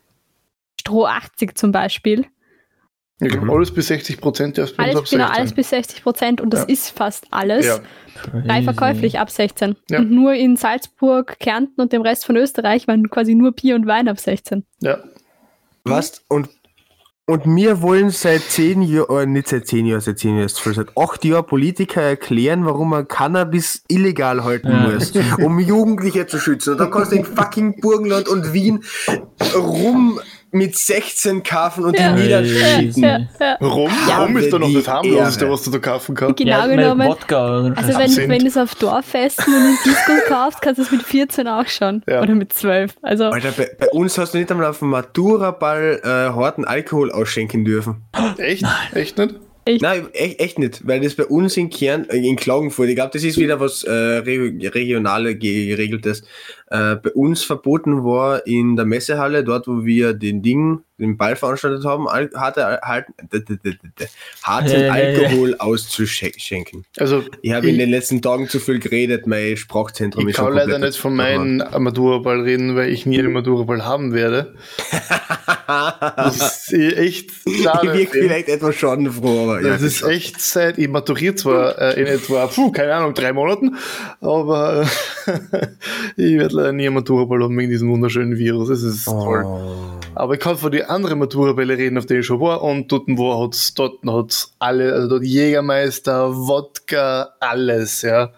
[0.80, 2.26] Stroh 80 zum Beispiel,
[3.24, 3.52] Ich glaube, Mhm.
[3.52, 5.40] alles bis 60 Prozent erst bei uns Alles, ab genau, 16.
[5.40, 6.66] alles bis 60 Prozent und das Ja.
[6.66, 7.66] ist fast alles.
[7.66, 7.78] Ja,
[8.46, 9.76] Frei verkäuflich ab 16.
[9.90, 10.00] Ja.
[10.00, 13.87] Und nur in Salzburg, Kärnten und dem Rest von Österreich waren quasi nur Bier und
[13.87, 14.64] Wein ab 16.
[14.80, 14.98] ja.
[15.85, 16.22] Was?
[16.28, 16.48] Und,
[17.26, 20.61] und wir wollen seit zehn Jahren, äh, nicht seit zehn Jahren, seit zehn Jahren, ist
[20.61, 24.90] voll, seit acht Jahren Politiker erklären, warum man Cannabis illegal halten Ja.
[24.90, 26.72] muss, um Jugendliche zu schützen.
[26.72, 28.85] Und dann kannst du in fucking Burgenland und Wien
[29.56, 30.20] rum
[30.52, 32.12] mit 16 kaufen und Ja.
[32.14, 33.02] die Ja, niederschicken.
[33.02, 33.54] ja, ja.
[33.56, 36.36] Rum, Ja, Rum ist doch noch das harmloseste, was du da kaufen kannst.
[36.36, 37.08] Genau ja, genommen.
[37.08, 40.90] Wodka Also wenn, wenn du es auf Dorffesten und in Disco kaufst, kannst du es
[40.92, 42.02] mit 14 auch schon.
[42.08, 42.22] Ja.
[42.22, 42.92] Oder mit 12.
[43.02, 47.10] Also Alter, bei, bei uns hast du nicht einmal auf dem Matura-Ball äh, harten Alkohol
[47.10, 48.02] ausschenken dürfen.
[48.38, 48.64] Echt?
[48.94, 49.34] Echt nicht?
[49.80, 53.10] Nein, echt, echt nicht, weil das bei uns in Kern, äh, in Klagenfurt, ich glaube,
[53.12, 56.24] das ist wieder was äh, Re regionale geregeltes,
[56.72, 61.37] äh, bei uns verboten war in der Messehalle, dort wo wir den Ding, den Ball
[61.37, 63.76] veranstaltet haben, al harte, halt, d- d-
[64.44, 64.90] harten.
[64.90, 66.85] Alkohol auszuschenken.
[66.98, 70.37] Also, Ich habe in ich, den letzten Tagen zu viel geredet, mein Sprachzentrum ich ist
[70.37, 74.54] schon kann leider nicht von meinem Maturaball reden, weil ich nie einen Maturaball haben werde.
[75.66, 77.92] Das ist echt Ich schade.
[77.94, 79.68] wirke vielleicht etwas schadenfroh, aber ja.
[79.68, 83.76] Das ist echt seit, ich maturiere zwar äh, in etwa, puh, keine Ahnung, drei Monaten,
[84.20, 84.87] aber
[85.26, 85.66] äh,
[86.16, 88.68] ich werde nie einen Maturaball haben wegen diesem wunderschönen Virus.
[88.68, 89.44] Es ist toll.
[89.44, 89.98] Oh.
[90.14, 93.05] Aber ich kann von den anderen Maturabälle reden, auf denen ich schon war, und dort
[93.09, 98.31] wo hat's, dort hat's alle, also dort Jägermeister, Wodka, alles, ja.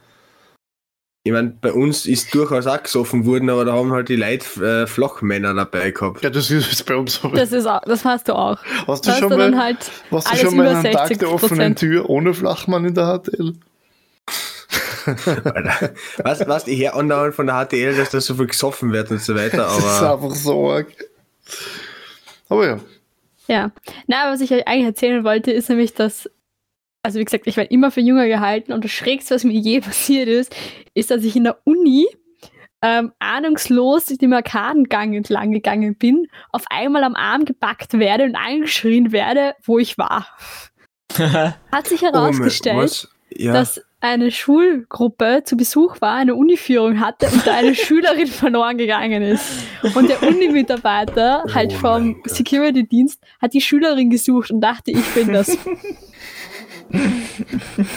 [1.27, 4.45] Ich meine, bei uns ist durchaus auch gesoffen worden, aber da haben halt die Leute
[4.63, 6.23] äh, Flachmänner dabei gehabt.
[6.23, 7.29] Ja, das ist bei uns so.
[7.29, 8.59] das ist auch, das hast du auch.
[8.87, 11.09] Hast du Da hast schon du mal, halt warst du alles schon mal einem Tag
[11.09, 13.55] 60 der offenen Tür ohne Flachmann in der HTL?
[16.23, 19.21] Was, was ich her andauernd von der HTL, dass da so viel gesoffen wird und
[19.21, 20.87] so weiter, Das ist aber einfach so arg.
[22.49, 22.81] Aber ja.
[23.49, 23.71] Ja.
[24.07, 26.31] Na, was ich euch eigentlich erzählen wollte, ist nämlich, dass,
[27.03, 29.81] also wie gesagt, ich werde immer für jünger gehalten und das Schrägste, was mir je
[29.83, 30.55] passiert ist,
[30.95, 32.07] ist, dass ich in der Uni
[32.83, 38.37] ähm, ahnungslos durch den Arkadengang entlang gegangen bin, auf einmal am Arm gepackt werde und
[38.37, 40.27] angeschrien werde, wo ich war.
[41.17, 43.09] Hat sich Oh, herausgestellt, was?
[43.31, 43.53] Ja.
[43.55, 49.23] dass eine Schulgruppe zu Besuch war, eine Uniführung hatte und da eine Schülerin verloren gegangen
[49.23, 49.67] ist.
[49.95, 52.31] Und der Uni-Mitarbeiter, halt Oh vom mein Gott.
[52.31, 55.57] Security-Dienst, hat die Schülerin gesucht und dachte, ich bin das.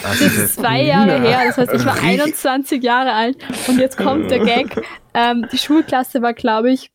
[0.02, 3.36] Das ist zwei Jahre her, das heißt, ich war 21 Jahre alt
[3.68, 4.80] und jetzt kommt der Gag.
[5.14, 6.90] Ähm, die Schulklasse war, glaube ich,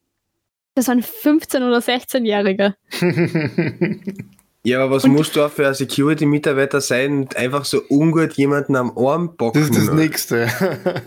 [0.76, 2.76] das waren 15- oder 16-Jährige.
[4.64, 8.34] ja, aber was Und- musst du auch für ein Security-Mitarbeiter sein und einfach so ungut
[8.34, 9.62] jemanden am Arm bocken?
[9.62, 9.96] Das ist das oder?
[9.98, 10.48] Nächste.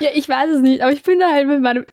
[0.00, 1.84] Ja, ich weiß es nicht, aber ich bin da halt mit meinem,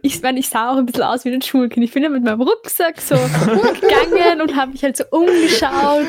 [0.00, 1.84] ich meine, ich sah auch ein bisschen aus wie ein Schulkind.
[1.84, 3.14] Ich bin da mit meinem Rucksack so
[3.80, 6.06] gegangen und habe mich halt so umgeschaut,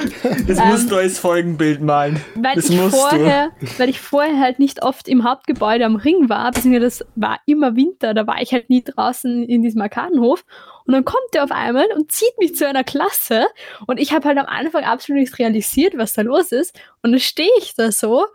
[0.47, 2.21] Das Ähm, musst du als Folgenbild malen.
[2.35, 6.29] weil Das ich musst vorher, weil ich vorher halt nicht oft im Hauptgebäude am Ring
[6.29, 10.45] war, beziehungsweise das war immer Winter, da war ich halt nie draußen in diesem Arkadenhof.
[10.91, 13.47] Und dann kommt der auf einmal und zieht mich zu einer Klasse
[13.87, 16.77] und ich habe halt am Anfang absolut nicht realisiert, was da los ist.
[17.01, 18.25] Und dann stehe ich da so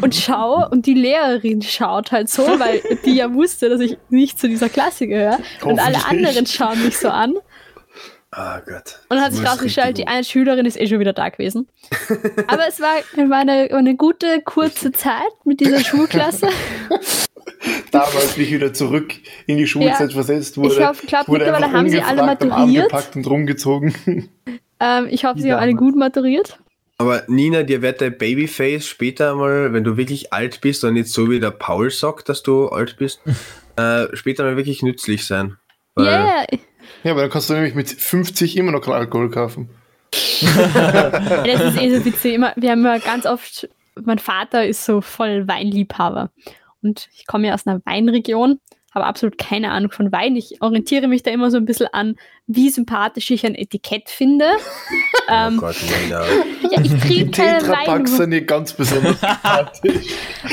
[0.00, 4.38] und schaue und die Lehrerin schaut halt so, weil die ja wusste, dass ich nicht
[4.38, 5.38] zu dieser Klasse gehöre.
[5.62, 7.34] Und alle anderen schauen mich so an.
[8.34, 8.98] Ah Gott.
[9.10, 11.68] Und dann hat sich muss herausgestellt, die eine Schülerin ist eh schon wieder da gewesen.
[12.46, 12.94] Aber es war,
[13.28, 16.48] war eine, eine gute, kurze Zeit mit dieser Schulklasse.
[17.90, 19.12] Damals, wie ich wieder zurück
[19.46, 20.14] in die Schulzeit Ja.
[20.14, 20.70] versetzt wurde.
[20.70, 22.84] Ich glaub- glaub, mittlerweile haben sie alle maturiert.
[22.88, 23.94] gepackt und rumgezogen.
[24.80, 26.58] Ähm, ich hoffe, sie haben alle gut maturiert.
[26.98, 31.08] Aber Nina, dir wird dein Babyface später mal, wenn du wirklich alt bist und nicht
[31.08, 33.20] so wie der Paul sagt, dass du alt bist,
[33.76, 35.56] äh, später mal wirklich nützlich sein.
[35.98, 36.46] Ja, yeah.
[37.04, 39.68] Ja, aber dann kannst du nämlich mit 50 immer noch Alkohol kaufen.
[40.12, 42.34] das ist eh so witzig.
[42.34, 43.68] Immer, wir haben ja ganz oft,
[44.02, 46.30] mein Vater ist so voll Weinliebhaber.
[46.82, 48.60] Und ich komme ja aus einer Weinregion,
[48.94, 50.36] habe absolut keine Ahnung von Wein.
[50.36, 54.46] Ich orientiere mich da immer so ein bisschen an, wie sympathisch ich ein Etikett finde.
[55.28, 56.24] Oh ähm, Gott, Nina.
[56.68, 58.16] ja, ich Die trinke keinen Tetrapacks Wein.
[58.18, 60.06] sind hier ganz besonders sympathisch.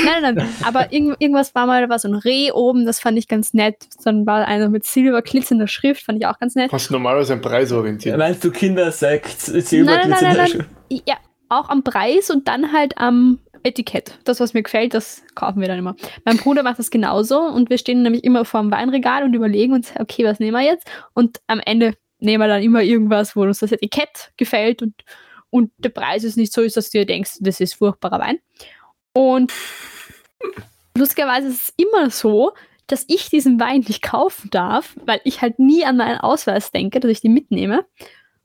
[0.06, 0.49] Nein, nein, nein.
[0.63, 3.56] Aber irgend, irgendwas war mal, da war so ein Reh oben, das fand ich ganz
[3.56, 3.78] nett.
[4.04, 6.69] Dann war einer mit silberglitzernder Schrift, fand ich auch ganz nett.
[6.69, 8.19] Kannst du normalerweise einen Preis orientieren.
[8.19, 9.47] Meinst du Kindersekt?
[9.47, 11.02] Nein, nein, nein, nein, nein.
[11.08, 11.15] Ja,
[11.49, 14.17] auch am Preis und dann halt am Etikett.
[14.23, 15.95] Das, was mir gefällt, das kaufen wir dann immer.
[16.25, 19.73] Mein Bruder macht das genauso und wir stehen nämlich immer vor dem Weinregal und überlegen
[19.73, 20.89] uns, okay, was nehmen wir jetzt?
[21.13, 24.93] Und am Ende nehmen wir dann immer irgendwas, wo uns das Etikett gefällt und,
[25.49, 28.39] und der Preis ist nicht so ist, dass du dir denkst, das ist furchtbarer Wein.
[29.13, 29.51] Und
[30.95, 32.53] lustigerweise ist es immer so,
[32.88, 36.99] dass ich diesen Wein nicht kaufen darf, weil ich halt nie an meinen Ausweis denke,
[36.99, 37.85] dass ich den mitnehme.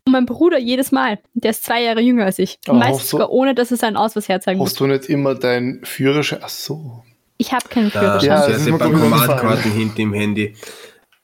[0.06, 1.18] Und mein Bruder jedes Mal.
[1.32, 2.58] Der ist zwei Jahre jünger als ich.
[2.66, 4.70] Aber Meistens hast du- sogar ohne, dass er seinen Ausweis herzeigen muss.
[4.70, 6.40] Hast du nicht immer deinen Führerschein?
[6.42, 7.02] Ach so.
[7.38, 8.28] Ich habe keinen Da Führerschein.
[8.28, 10.56] Ja, ja, das ist die mir, glaub ich, Bankomatkarten hinten im Handy.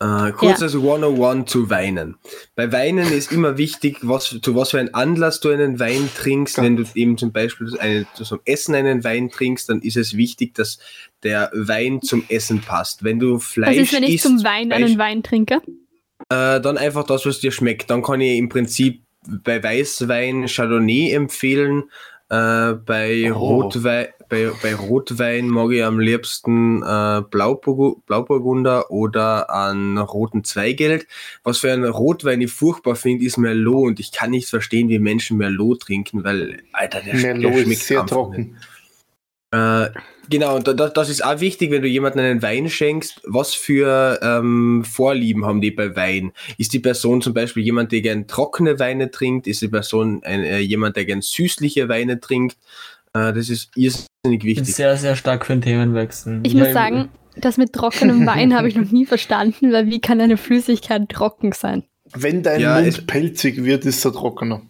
[0.03, 0.65] Äh, kurz Ja.
[0.65, 2.17] also 101 zu Weinen.
[2.57, 6.57] Bei Weinen ist immer wichtig, was, zu was für ein Anlass du einen Wein trinkst.
[6.57, 6.63] Ja.
[6.63, 10.55] Wenn du eben zum Beispiel eine, zum Essen einen Wein trinkst, dann ist es wichtig,
[10.55, 10.79] dass
[11.23, 13.05] der Wein zum Essen passt.
[13.05, 15.61] Wenn du Fleisch Was ist, wenn ich isst, zum Wein einen Wein trinke?
[16.31, 17.91] Äh, dann einfach das, was dir schmeckt.
[17.91, 19.03] Dann kann ich im Prinzip
[19.45, 21.85] bei Weißwein Chardonnay empfehlen.
[22.31, 23.63] Äh, bei, Oh.
[23.63, 31.09] Rotwein, bei, bei Rotwein mag ich am liebsten äh, Blauburgu Blauburgunder oder einen roten Zweigelt.
[31.43, 35.01] Was für einen Rotwein ich furchtbar finde, ist Merlot und ich kann nicht verstehen, wie
[35.01, 38.57] Menschen Merlot trinken, weil, Alter, der, Merlot der schmeckt ist sehr trocken.
[39.51, 39.89] Äh,
[40.31, 43.53] genau, und da, da- das ist auch wichtig, wenn du jemandem einen Wein schenkst, was
[43.55, 46.33] für ähm, Vorlieben haben die bei Wein?
[46.57, 49.47] Ist die Person zum Beispiel jemand, der gern trockene Weine trinkt?
[49.47, 52.57] Ist die Person ein, äh, jemand, der gern süßliche Weine trinkt?
[53.13, 54.75] Äh, das ist irrsinnig Ich bin wichtig.
[54.75, 56.41] sehr, sehr stark für den Themenwechsel.
[56.45, 60.21] Ich muss sagen, das mit trockenem Wein habe ich noch nie verstanden, weil wie kann
[60.21, 61.83] eine Flüssigkeit trocken sein?
[62.15, 64.63] Wenn dein Ja, Mund pelzig wird, ist er trockener.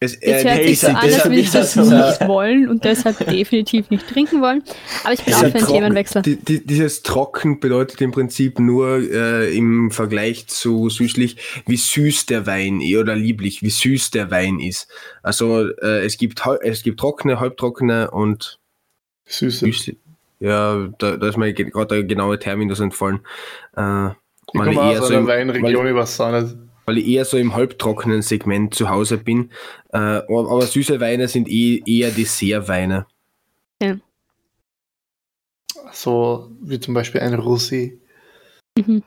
[0.00, 3.90] Es, äh, hört sich so an, als würde ich das nicht wollen und deshalb definitiv
[3.90, 4.62] nicht trinken wollen.
[5.02, 6.22] Aber ich bin auch für einen Themenwechsel.
[6.22, 12.26] Die, die, dieses Trocken bedeutet im Prinzip nur äh, im Vergleich zu süßlich, wie süß
[12.26, 14.86] der Wein ist oder lieblich, wie süß der Wein ist.
[15.24, 18.60] Also äh, es gibt es gibt trockene, halbtrockene und
[19.26, 19.66] Süße.
[19.66, 19.96] süßlich.
[20.38, 23.18] Ja, da, da ist mir ge- gerade der genaue Terminus entfallen.
[23.76, 26.54] Äh, Ich komme aus einer Weinregion, ich weiß auch nicht.
[26.88, 29.50] Weil ich eher so im halbtrockenen Segment zu Hause bin.
[29.92, 33.06] Äh, aber, süße Weine sind eh, eher Dessertweine.
[35.92, 37.98] So wie zum Beispiel ein Rosé.
[38.78, 39.02] Mhm.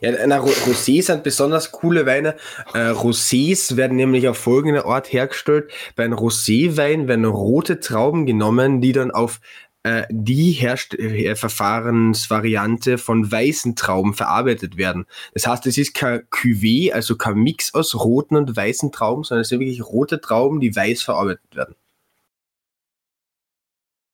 [0.00, 2.36] Ja, na, Ro- Rosés sind besonders coole Weine.
[2.72, 5.70] Äh, Rosés werden nämlich auf folgende Art hergestellt.
[5.94, 9.40] Bei einem Roséwein werden rote Trauben genommen, die dann auf
[9.82, 15.06] äh, die Herst äh, Verfahrensvariante von weißen Trauben verarbeitet werden.
[15.34, 19.42] Das heißt, es ist kein Cuvée, also kein Mix aus roten und weißen Trauben, sondern
[19.42, 21.74] es sind wirklich rote Trauben, die weiß verarbeitet werden.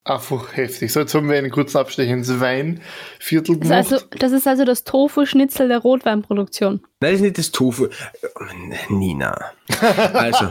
[0.08, 0.92] Einfach heftig.
[0.92, 3.92] So, jetzt haben wir einen kurzen Abstecher ins Weinviertel Das ist, gemacht.
[3.92, 6.74] also, das ist also das Tofu-Schnitzel der Rotweinproduktion.
[7.00, 7.88] Nein, das ist nicht das Tofu.
[8.88, 9.36] Nina.
[10.12, 10.46] Also,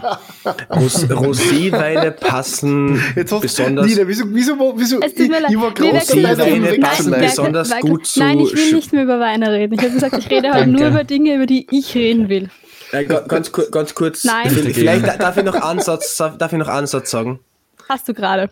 [0.70, 3.86] Ros Roséweine passen Jetzt hast besonders.
[3.86, 5.52] Nina, wieso, wieso, wieso, Es tut mir ich, leid.
[5.52, 6.88] ich war Wir groß wechseln dabei, das Weine Thema.
[6.90, 9.74] passen Nein, besonders danke, gut zu Nein, ich will nicht mehr über Weine reden.
[9.74, 10.80] Ich habe gesagt, ich rede heute Danke.
[10.82, 12.50] nur über Dinge, über die ich reden will.
[12.92, 14.26] Ga- ganz, ganz kurz.
[14.26, 14.50] Nein.
[14.50, 17.40] Vielleicht da- darf ich noch Ansatz, darf ich noch Ansatz sagen.
[17.88, 18.50] Hast du gerade.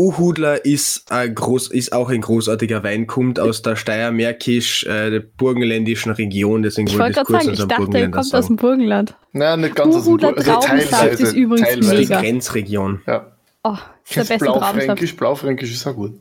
[0.00, 5.20] Uhudler ist, ein groß, ist auch ein großartiger Wein, kommt aus der steiermärkisch, äh, der
[5.20, 8.56] burgenländischen Region, deswegen Ich wollte ich gerade kurz sagen, ich dachte, er kommt aus dem
[8.56, 9.14] Burgenland.
[9.32, 11.96] Nein, nicht ganz aus dem Uhuler Bur- also Traubensaft teilweise, ist übrigens Das ist die
[11.96, 12.20] mega.
[12.20, 13.02] Grenzregion.
[13.06, 13.32] Ja.
[13.64, 13.84] Oh, ist der
[14.24, 14.74] Kennst beste Traubensaft.
[14.74, 15.16] Blaufränkisch?
[15.16, 16.18] Blaufränkisch ist auch gut.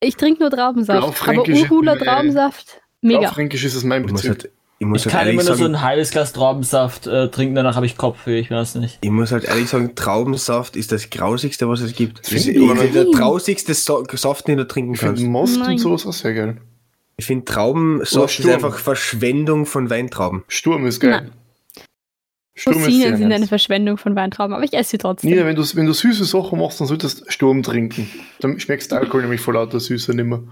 [0.00, 0.98] Ich trinke nur Traubensaft.
[0.98, 3.20] Aber Blaufränkisch mein- Traubensaft, mega.
[3.20, 4.50] Blaufränkisch ist es mein Bezirk.
[4.82, 7.54] Ich muss Ich halt kann ehrlich immer nur so ein halbes Glas Traubensaft äh, trinken,
[7.54, 8.98] danach habe ich Kopfweh, ich weiß nicht.
[9.00, 12.18] ich muss halt ehrlich sagen, Traubensaft ist das grausigste, was es gibt.
[12.18, 13.16] Das ist irgendwie der nicht.
[13.16, 15.28] trausigste so Saft, den du trinken Ich finde kannst.
[15.28, 15.70] Most Nein.
[15.72, 16.56] und sowas auch sehr geil.
[17.16, 18.54] Ich finde Traubensaft ist Sturm.
[18.54, 20.42] einfach Verschwendung von Weintrauben.
[20.48, 21.30] Sturm ist geil.
[22.54, 23.46] Sturm ist Rosinen sind eine.
[23.46, 25.30] Verschwendung von Weintrauben, aber ich esse sie trotzdem.
[25.30, 28.10] Nina, wenn du, wenn du süße Sachen machst, dann solltest du Sturm trinken.
[28.40, 30.42] Dann schmeckst du Alkohol nämlich voll lauter Süße nimmer.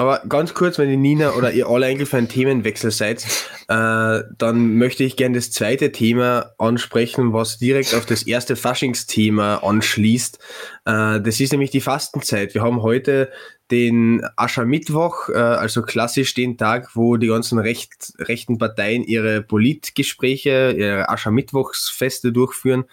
[0.00, 3.26] Aber ganz kurz, wenn die Nina oder ihr alle eigentlich für einen Themenwechsel seid,
[3.66, 9.56] äh, dann möchte ich gerne das zweite Thema ansprechen, was direkt auf das erste Faschingsthema
[9.56, 10.38] anschließt.
[10.84, 12.54] Äh, das ist nämlich die Fastenzeit.
[12.54, 13.32] Wir haben heute
[13.72, 20.76] den Aschermittwoch, äh, also klassisch den Tag, wo die ganzen recht, rechten Parteien ihre Politgespräche,
[20.78, 22.84] ihre Aschermittwochsfeste durchführen.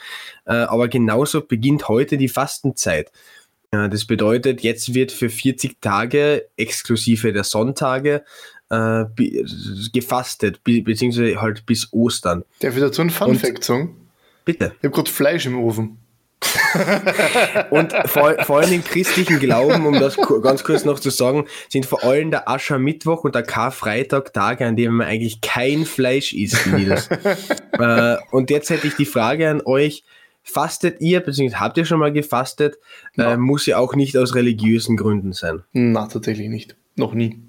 [0.46, 3.12] Äh, aber genauso beginnt heute die Fastenzeit.
[3.76, 8.24] Ja, das bedeutet, jetzt wird für 40 Tage exklusive der Sonntage
[8.70, 9.04] äh,
[9.92, 12.46] gefastet, be beziehungsweise halt bis Ostern.
[12.62, 13.98] Darf ich dazu einen Fun-Fact sagen?
[14.46, 14.72] Bitte.
[14.78, 15.98] Ich habe gerade Fleisch im Ofen.
[17.70, 21.86] Und vor, vor allem im christlichen Glauben, um das ganz kurz noch zu sagen, sind
[21.86, 26.66] vor allem der Aschermittwoch und der Karfreitag Tage, an denen man eigentlich kein Fleisch isst.
[26.68, 27.10] Nils.
[27.74, 30.04] äh, und jetzt hätte ich die Frage an euch,
[30.46, 32.78] fastet ihr, beziehungsweise habt ihr schon mal gefastet,
[33.18, 35.64] äh, muss ja auch nicht aus religiösen Gründen sein.
[35.74, 36.78] Na, tatsächlich nicht.
[36.96, 37.42] Noch nie.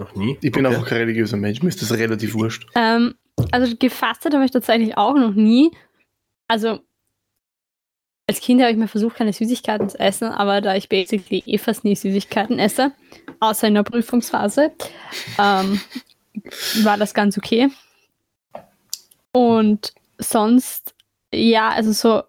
[0.00, 0.38] Noch nie?
[0.40, 0.74] Ich bin Okay.
[0.74, 1.62] einfach kein religiöser Mensch.
[1.62, 2.66] Mir ist das relativ wurscht.
[2.74, 3.14] Ähm,
[3.50, 5.70] also gefastet habe ich tatsächlich auch noch nie.
[6.48, 6.80] Also
[8.28, 11.58] als Kind habe ich mal versucht, keine Süßigkeiten zu essen, aber da ich basically eh
[11.58, 12.92] fast nie Süßigkeiten esse,
[13.40, 14.72] außer in der Prüfungsphase,
[15.38, 15.80] ähm,
[16.82, 17.68] war das ganz okay.
[19.32, 20.93] Und sonst,
[21.34, 22.22] ja, also so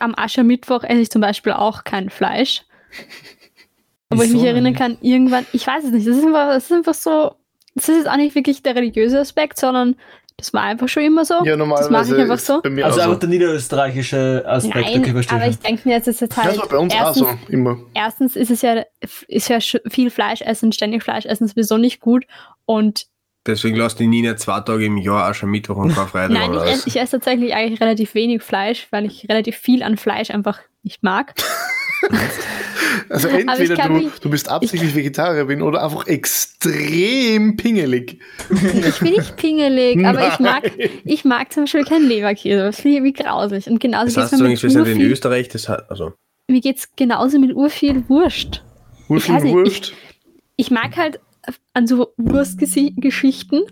[0.00, 2.64] am Aschermittwoch esse ich zum Beispiel auch kein Fleisch.
[4.10, 6.72] Wo ich mich erinnern kann, irgendwann, ich weiß es nicht, das ist einfach, das ist
[6.72, 7.34] einfach so,
[7.74, 9.96] das ist jetzt auch nicht wirklich der religiöse Aspekt, sondern
[10.38, 11.34] das war einfach schon immer so.
[11.44, 12.62] Ja, das mache normalerweise ich einfach so.
[12.62, 13.20] bei mir Also auch einfach so.
[13.20, 16.50] der niederösterreichische Aspekt, okay, Nein, verstehe aber ich denke mir jetzt, ist jetzt halt.
[16.50, 17.78] Das war bei uns auch erstens, so, immer.
[17.92, 18.84] erstens ist es ja,
[19.26, 22.24] ist ja viel Fleisch essen, ständig Fleisch essen sowieso nicht gut.
[22.64, 23.08] Und
[23.48, 26.60] Deswegen lasst die Nina zwei Tage im Jahr auch schon Mittwoch und Karfreitag nein, ich
[26.72, 30.60] esse, ich esse tatsächlich eigentlich relativ wenig Fleisch, weil ich relativ viel an Fleisch einfach
[30.82, 31.34] nicht mag.
[33.08, 38.20] Also ich entweder du, mich- du bist absichtlich Vegetarierin oder einfach extrem pingelig.
[38.50, 40.70] Ich bin nicht pingelig, aber ich mag,
[41.04, 42.62] ich mag zum Beispiel keinen Leberkäse.
[42.62, 43.66] Das finde ich irgendwie grausig.
[43.66, 46.12] Und genauso Das geht heißt, es du mir irgendwie mit in Österreich, das hat, also,
[46.48, 48.62] mir geht's genauso mit urviel Wurst.
[49.08, 49.92] Urviel Wurst.
[50.56, 51.20] Ich mag halt
[51.72, 53.62] an so Wurstgeschichten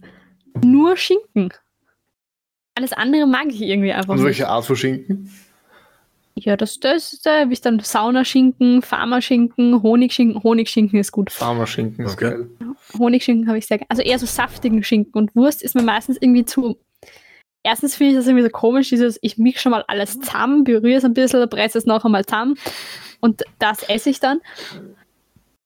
[0.64, 1.50] nur Schinken.
[2.74, 5.30] Alles andere mag ich irgendwie einfach Und welche Art von Schinken?
[6.38, 10.42] Ja, das, das, da habe ich dann Saunaschinken, Farmerschinken, Honigschinken.
[10.42, 11.30] Honigschinken ist gut.
[11.32, 12.30] Farmerschinken ist Okay.
[12.30, 12.50] geil.
[12.98, 13.90] Honigschinken habe ich sehr gerne.
[13.90, 15.14] Also eher so saftigen Schinken.
[15.18, 16.76] Und Wurst ist mir meistens irgendwie zu.
[17.62, 20.98] Erstens finde ich das irgendwie so komisch, dieses, ich misch schon mal alles zusammen, berühre
[20.98, 22.56] es ein bisschen, presse es noch einmal zusammen
[23.20, 24.40] und das esse ich dann.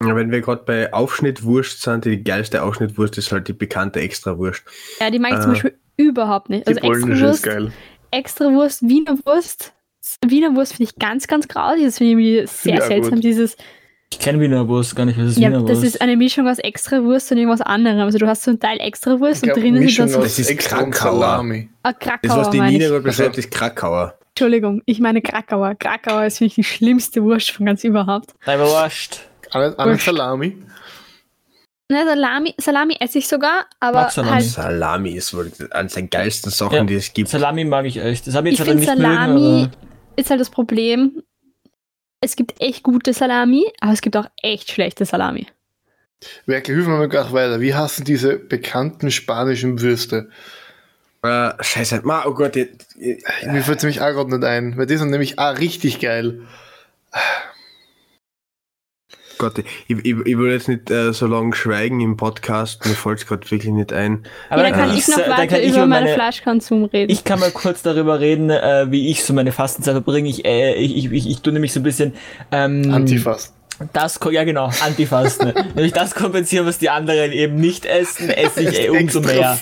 [0.03, 4.63] Ja, wenn wir gerade bei Aufschnittwurst sind, die geilste Aufschnittwurst ist halt die bekannte Extrawurst.
[4.99, 6.67] Ja, die mag ich zum Äh, Beispiel überhaupt nicht.
[6.67, 7.73] Die Also extra polnische ist Wurst, geil.
[8.11, 9.73] extra Wurst, Wiener Wurst.
[10.27, 11.85] Wiener Wurst finde ich ganz, ganz grausig.
[11.85, 13.15] Das finde ich irgendwie sehr ich auch seltsam.
[13.17, 13.25] gut.
[13.25, 13.57] Dieses,
[14.11, 15.85] Ich kenne Wiener Wurst gar nicht, was ist ja, Wiener das Wurst?
[15.85, 18.01] ist eine Mischung aus extra Wurst und irgendwas anderem.
[18.01, 20.23] Also du hast so einen Teil extra Wurst Ich und drinnen sind Mischung dann so
[20.23, 20.93] Das ist Krakauer.
[21.21, 21.69] Salami.
[21.83, 24.15] ah, Das, was Krakauer, die gerade beschreibt, ist Krakauer.
[24.31, 25.75] Entschuldigung, ich meine Krakauer.
[25.75, 28.31] Krakauer ist für mich die schlimmste Wurst von ganz überhaupt.
[28.47, 29.27] Nein, Wurst.
[29.53, 30.05] Eine, eine Wurst.
[30.05, 30.57] Salami.
[31.89, 34.33] Na, Salami, Salami esse ich sogar, aber Mag Salami.
[34.37, 36.85] halt, Salami ist wohl eines der geilsten Sachen, Ja.
[36.85, 37.29] die es gibt.
[37.31, 38.27] Salami mag ich echt.
[38.29, 39.73] Das habe ich ich jetzt aber finde nicht Salami mögen,
[40.17, 41.23] ist halt das Problem.
[42.21, 45.47] Es gibt echt gute Salami, aber es gibt auch echt schlechte Salami.
[46.47, 47.61] Werke, hilf mir mal gleich weiter.
[47.61, 50.29] Wie heißen diese bekannten spanischen Würste?
[51.23, 54.87] Äh, scheiße, Ma, oh Gott, ich, ich, Mir fällt nämlich auch gerade nicht ein, weil
[54.87, 56.43] die sind nämlich auch richtig geil.
[59.41, 63.21] Gott, ich, ich, ich will jetzt nicht äh, so lange schweigen im Podcast, mir fällt
[63.21, 64.23] es gerade wirklich nicht ein.
[64.51, 66.85] Aber ja, dann kann ich ich noch dann weiter kann ich über meinen meine- Fleischkonsum
[66.85, 67.11] reden.
[67.11, 70.29] Ich kann mal kurz darüber reden, äh, wie ich so meine Fastenzeit verbringe.
[70.29, 72.13] Ich, äh, ich, ich, ich, ich tue nämlich so ein bisschen
[72.53, 73.55] ähm, Antifast.
[73.95, 75.55] Das, ja genau, Antifasten.
[75.75, 79.59] Nämlich das kompensieren, was die anderen eben nicht essen, esse ich äh, umso mehr.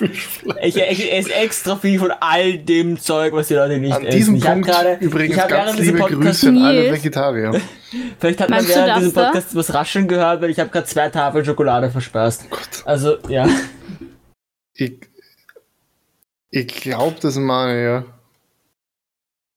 [0.60, 4.16] Ich, ich esse extra viel von all dem Zeug, was die Leute nicht An essen.
[4.18, 6.92] diesem ich Punkt gerade, übrigens ich hab ganz während diesem liebe Podcast, Grüße an alle.
[6.92, 7.60] Vegetarier.
[8.18, 9.24] Vielleicht hat man Meinst du während diesem da?
[9.26, 12.50] Podcast was rascheln gehört, weil ich habe gerade zwei Tafeln Schokolade verspeist.
[12.50, 12.82] Gott.
[12.84, 13.48] Also, ja.
[14.74, 14.94] Ich,
[16.50, 18.04] ich glaube, das meine ja.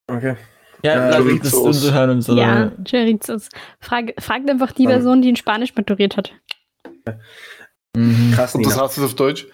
[0.07, 0.35] Okay.
[0.83, 1.89] Ja, Äh, Chorizos.
[1.89, 2.41] oder?
[2.41, 3.49] ja, Chorizos.
[3.79, 4.85] Frag, fragt einfach die.
[4.85, 6.31] Person, die in Spanisch maturiert hat.
[7.95, 8.31] Mhm.
[8.35, 9.47] Krass, Und das heißt es auf Deutsch?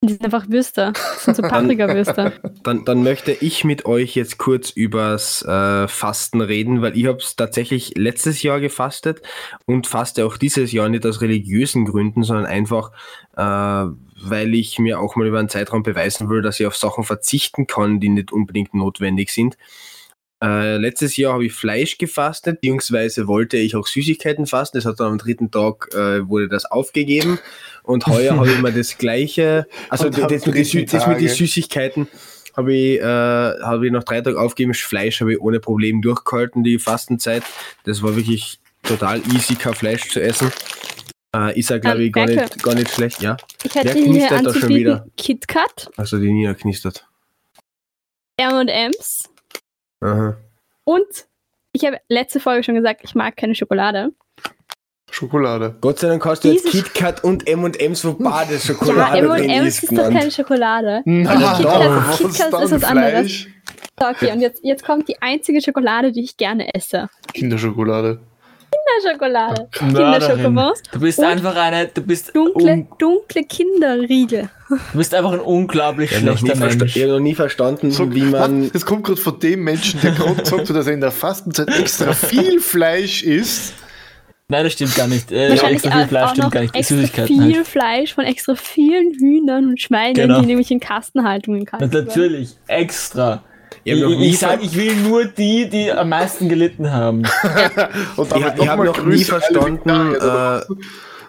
[0.00, 0.92] Die sind einfach Würster.
[0.92, 2.32] Das sind so Paprikawürster.
[2.62, 7.18] Dann, dann möchte ich mit euch jetzt kurz übers äh, Fasten reden, weil ich habe
[7.18, 9.22] es tatsächlich letztes Jahr gefastet
[9.66, 12.92] und faste auch dieses Jahr nicht aus religiösen Gründen, sondern einfach,
[13.36, 17.02] äh, weil ich mir auch mal über einen Zeitraum beweisen will, dass ich auf Sachen
[17.02, 19.56] verzichten kann, die nicht unbedingt notwendig sind.
[20.42, 24.78] Äh, letztes Jahr habe ich Fleisch gefastet, beziehungsweise wollte ich auch Süßigkeiten fasten.
[24.78, 27.38] Das hat dann am dritten Tag äh, wurde das aufgegeben
[27.82, 31.28] und heuer habe ich mir das gleiche, also das, mit die, das mit den.
[31.28, 32.06] Süßigkeiten
[32.56, 34.74] habe ich, äh, habe ich nach drei Tagen aufgegeben.
[34.74, 37.42] Fleisch habe ich ohne Problem durchgehalten, die Fastenzeit.
[37.84, 40.52] Das war wirklich total easy, kein Fleisch zu essen.
[41.34, 42.42] Äh, ist ja, glaube Ähm, ich, gar Berke.
[42.42, 43.36] nicht, gar nicht schlecht, ja.
[43.64, 45.06] Ich hätte Wer hier knistert da schon wieder?
[45.16, 47.06] KitKat, Also die Nina knistert.
[48.36, 49.24] M&M's
[50.00, 50.36] Aha.
[50.84, 51.06] und
[51.72, 54.10] ich habe letzte Folge schon gesagt, ich mag keine Schokolade.
[55.10, 55.76] Schokolade.
[55.80, 59.68] Gott sei Dank hast du jetzt Diese- KitKat und M&M's, wo Ja, Badeschokolade drin M&M's
[59.82, 60.30] ist, ist doch keine.
[60.30, 61.02] Schokolade.
[61.04, 63.46] Na, KitKat- was KitKat dann ist was anderes.
[64.00, 67.08] So, okay, und jetzt, jetzt kommt die einzige Schokolade, die ich gerne esse.
[67.34, 68.20] Kinderschokolade.
[69.02, 69.68] Kinderschokolade.
[69.80, 70.20] Mörderin.
[70.20, 70.82] Kinderschokobons.
[70.92, 74.48] Du bist Und einfach eine, du bist, Dunkle, un, dunkle Kinderriegel.
[74.68, 76.96] du bist einfach ein unglaublich habe nie schlechter Mensch.
[76.96, 78.70] ich hab noch nie verstanden, So, wie man.
[78.72, 82.12] Das kommt gerade von dem Menschen, der gerade hat, dass er in der Fastenzeit extra
[82.12, 83.74] viel Fleisch isst.
[84.50, 85.30] Nein, das stimmt gar nicht.
[85.30, 86.74] Äh, Wahrscheinlich extra viel auch, Fleisch stimmt noch gar nicht.
[86.74, 87.66] Extra Süßigkeiten viel halt.
[87.66, 90.40] Fleisch von extra vielen Hühnern und Schweinen, Genau.
[90.40, 91.90] die nämlich in Kastenhaltungen werden.
[91.92, 93.42] natürlich, extra.
[93.84, 97.22] Ich Ich, sage, ich will nur die, die am meisten gelitten haben.
[98.16, 100.60] Und Ich, ich habe noch nie verstanden, äh,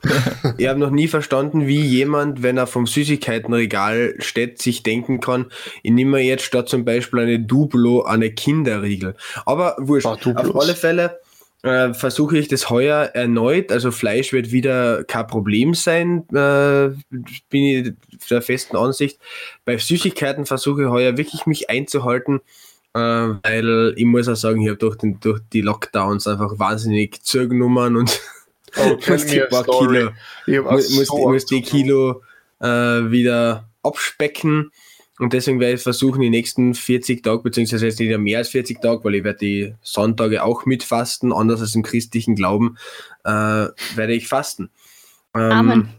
[0.58, 5.47] ich habe noch nie verstanden, wie jemand, wenn er vom Süßigkeitenregal steht, sich denken kann,
[5.84, 9.16] ich nehme jetzt statt zum Beispiel eine Duplo eine Kinderriegel.
[9.45, 11.20] Aber wurscht, Ah, auf alle Fälle
[11.64, 13.72] äh, versuche ich das heuer erneut.
[13.72, 16.89] Also Fleisch wird wieder kein Problem sein, äh,
[17.49, 17.93] bin ich
[18.30, 19.20] der festen Ansicht.
[19.66, 22.39] Bei Süßigkeiten versuche ich heuer wirklich mich einzuhalten,
[22.93, 27.22] äh, weil ich muss auch sagen, ich habe durch, den- durch die Lockdowns einfach wahnsinnig
[27.24, 28.22] zugenommen und
[28.78, 29.97] Oh, muss die paar story.
[29.97, 30.12] Kilo,
[30.64, 31.62] muss, die.
[31.64, 32.22] Kilo
[32.62, 34.72] äh, wieder abspecken.
[35.20, 38.82] Und deswegen werde ich versuchen, die nächsten 40 Tage, beziehungsweise jetzt nicht mehr als 40
[38.82, 42.78] Tage, weil ich werde die Sonntage auch mitfasten, anders als im christlichen Glauben,
[43.26, 43.30] äh,
[43.95, 44.70] werde ich fasten.
[45.36, 45.89] Ähm, Amen.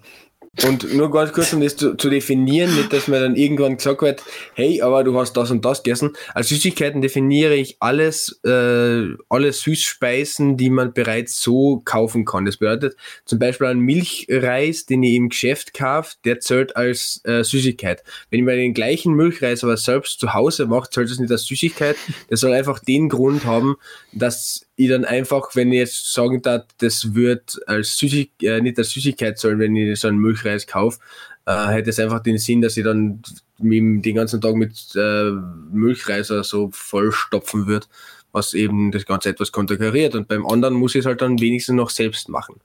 [0.64, 4.02] Und nur ganz kurz, um das zu, zu definieren, nicht, dass mir dann irgendwann gesagt
[4.02, 4.24] wird,
[4.54, 6.10] hey, aber du hast das und das gegessen.
[6.34, 12.46] Als Süßigkeiten definiere ich alles, äh, alle Süßspeisen, die man bereits so kaufen kann.
[12.46, 12.96] Das bedeutet
[13.26, 18.02] zum Beispiel ein Milchreis, den ich im Geschäft kaufe, der zählt als äh, Süßigkeit.
[18.30, 21.44] Wenn ich mir den gleichen Milchreis aber selbst zu Hause mache, zählt das nicht als
[21.44, 21.96] Süßigkeit.
[22.28, 23.76] Der soll einfach den Grund haben,
[24.12, 28.78] dass ich dann einfach, wenn ich jetzt sagen darf, das wird als Süßig, äh, nicht
[28.78, 30.98] als Süßigkeit sollen, wenn ich so einen Milchreis kaufe,
[31.46, 33.22] äh, hätte es einfach den Sinn, dass ich dann
[33.58, 35.30] mit, den ganzen Tag mit äh,
[35.72, 37.88] Milchreis oder so vollstopfen wird,
[38.32, 40.14] was eben das Ganze etwas konterkariert.
[40.14, 42.56] Und beim anderen muss ich es halt dann wenigstens noch selbst machen.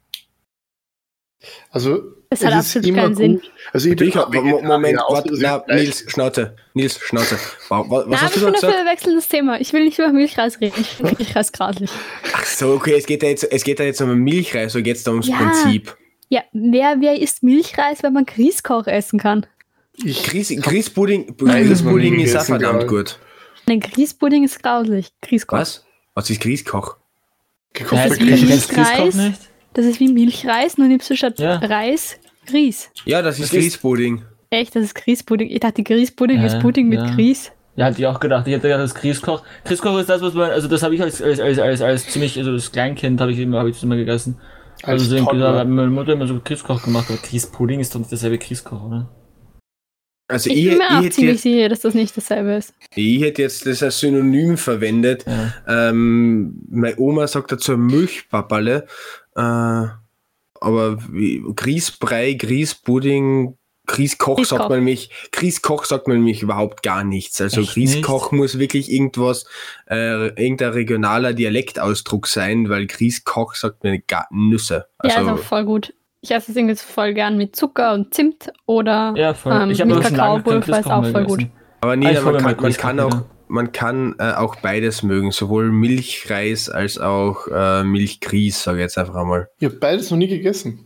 [1.70, 3.34] Also, Es hat ist absolut keinen Sinn.
[3.36, 3.52] gut.
[3.72, 7.38] Also, ich bin Ich Moment, warte, na, Nils, Schnauze, Nils, Schnauze.
[7.70, 8.86] Wa- Was Na, hast wir du da gesagt?
[8.88, 9.60] wechseln das Thema.
[9.62, 10.76] Ich will nicht über Milchreis reden.
[10.80, 11.92] Ich finde Milchreis grauslich.
[12.34, 14.96] Ach so, okay, es geht ja jetzt, es geht ja jetzt um Milchreis, so geht
[14.96, 15.36] es da ums Ja.
[15.38, 15.96] Prinzip.
[16.30, 19.46] Ja, wer, wer isst Milchreis, wenn man Grießkoch essen kann?
[20.04, 23.18] Ich, Grieß, Grießpudding, Grießpudding ist auch verdammt gut.
[23.68, 25.12] Ein Grießpudding ist grauslich.
[25.22, 25.58] Grießkoch.
[25.58, 25.86] Was?
[26.14, 26.98] Was ist Grießkoch?
[27.74, 28.42] gekochter ist du wie Grieß.
[28.50, 28.88] Milchreis.
[28.98, 29.42] Grießkoch nicht?
[29.74, 31.56] Das ist wie Milchreis, nur nimmst du statt Ja.
[31.58, 32.18] Reis
[32.48, 32.92] Grieß.
[33.06, 34.24] Ja, das ist Das ist- Grießpudding.
[34.50, 35.50] Echt, das ist Grießpudding.
[35.50, 37.14] Ich dachte, Grießpudding Ja, ist Pudding mit ja.
[37.16, 37.52] Grieß.
[37.76, 38.48] Ja, hatte ich auch gedacht.
[38.48, 39.44] Ich hätte gedacht, das Grießkoch.
[39.66, 42.38] Grießkoch ist das, was man, also das habe ich als, als, als, als, als ziemlich,
[42.38, 44.38] also das Kleinkind habe ich immer, habe ich das immer gegessen.
[44.84, 45.54] Als Also so Toddler.
[45.54, 48.84] da hat meine Mutter immer so Grießkoch gemacht, aber Grießpudding ist doch nicht dasselbe Grießkoch,
[48.84, 49.10] oder?
[50.28, 52.74] Also Ich ich, bin ich, mir auch ziemlich sicher, dass das nicht dasselbe ist.
[52.96, 55.24] ich hätte jetzt das als Synonym verwendet.
[55.28, 55.54] Ja.
[55.90, 58.88] Ähm, meine Oma sagt dazu Milchpapalle.
[59.36, 63.56] Äh, aber wie, Grießbrei, Grießpudding,
[63.86, 64.70] Grießkoch sagt Grießkoch.
[64.70, 67.40] man nämlich, Grießkoch sagt man nämlich überhaupt gar nichts.
[67.42, 69.46] Also Echt Grießkoch muss wirklich irgendwas,
[69.90, 74.86] äh, irgendein regionaler Dialektausdruck sein, weil Grießkoch sagt man gar Nüsse.
[75.04, 75.94] ja, Also, also voll gut.
[76.22, 79.54] Ich esse es irgendwie voll gern mit Zucker und Zimt oder Ja, voll.
[79.54, 81.38] Ähm, ich mit Kakaopulver ist auch voll gut.
[81.40, 81.52] gegessen.
[81.82, 85.32] aber Ah, Nina, ich man kann, man kann auch, man kann äh, auch beides mögen,
[85.32, 89.50] sowohl Milchreis als auch äh, Milchgrieß, sage ich jetzt einfach einmal.
[89.60, 90.85] Ich habe beides noch nie gegessen.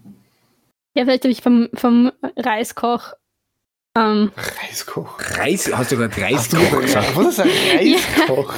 [0.95, 3.13] Ja, vielleicht habe ich vom, vom Reiskoch.
[3.97, 5.19] Ähm, Reiskoch.
[5.37, 7.15] Reis, hast du gerade Reiskoch gesagt?
[7.15, 8.53] Was ist ein Reiskoch?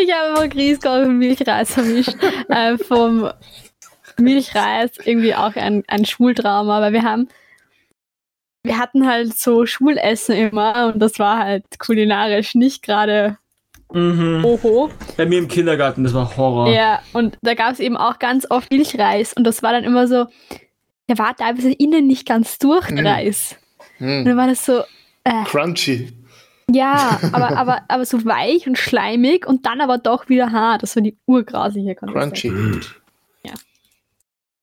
[0.00, 2.16] ich habe aber Grießkoch und Milchreis vermischt.
[2.48, 3.30] äh, vom
[4.18, 7.28] Milchreis irgendwie auch ein, ein Schultrauma, weil wir haben.
[8.64, 13.38] Wir hatten halt so Schulessen immer und das war halt kulinarisch nicht gerade
[13.92, 14.44] Mhm.
[14.44, 14.90] oho.
[15.16, 16.68] Bei mir im Kindergarten, das war Horror.
[16.70, 20.06] Ja, und da gab es eben auch ganz oft Milchreis und das war dann immer
[20.06, 20.26] so,
[21.08, 23.06] der war teilweise innen nicht ganz durch, der Mm.
[23.06, 23.56] Reis.
[24.00, 24.24] Und Hm.
[24.24, 24.82] dann war das so,
[25.24, 26.12] äh, Crunchy.
[26.70, 30.82] ja, aber, aber, aber so weich und schleimig und dann aber doch wieder hart.
[30.82, 32.40] Das war die Konsistenz.
[32.40, 32.50] Crunchy.
[32.50, 32.80] Mhm.
[33.44, 33.52] Ja.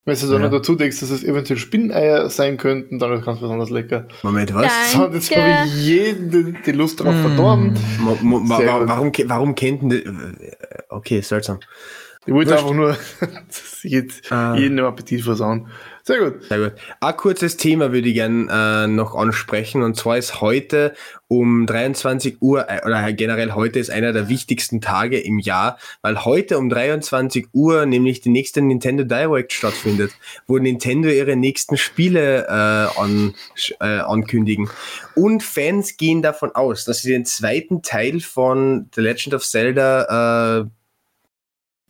[0.06, 0.48] Wenn du dann Ja.
[0.50, 4.08] noch dazu denkst, dass es eventuell Spinneier sein könnten, dann ist es ganz besonders lecker.
[4.22, 4.91] Moment, was?
[4.93, 7.74] So, jetzt habe ich jeden die Lust darauf verdorben.
[7.74, 8.50] Gut.
[8.50, 10.54] warum, ke- warum kennt denn die, äh,
[10.89, 11.60] okay, seltsam.
[12.28, 12.96] Ich wollte einfach nur
[14.30, 14.56] Ah.
[14.56, 15.68] jeden im Appetit versauen.
[16.08, 16.43] Sehr gut.
[16.43, 16.74] Sehr gut.
[16.99, 20.93] Ein kurzes Thema würde ich gern äh, noch ansprechen und zwar ist heute
[21.28, 26.24] um 23 Uhr äh, oder generell heute ist einer der wichtigsten Tage im Jahr, weil
[26.24, 30.12] heute um 23 Uhr nämlich die nächste Nintendo Direct stattfindet,
[30.45, 33.34] wo Nintendo ihre nächsten Spiele äh, an,
[33.80, 34.70] äh, ankündigen.
[35.16, 40.60] Und Fans gehen davon aus, dass sie den zweiten Teil von The Legend of Zelda
[40.62, 40.66] äh,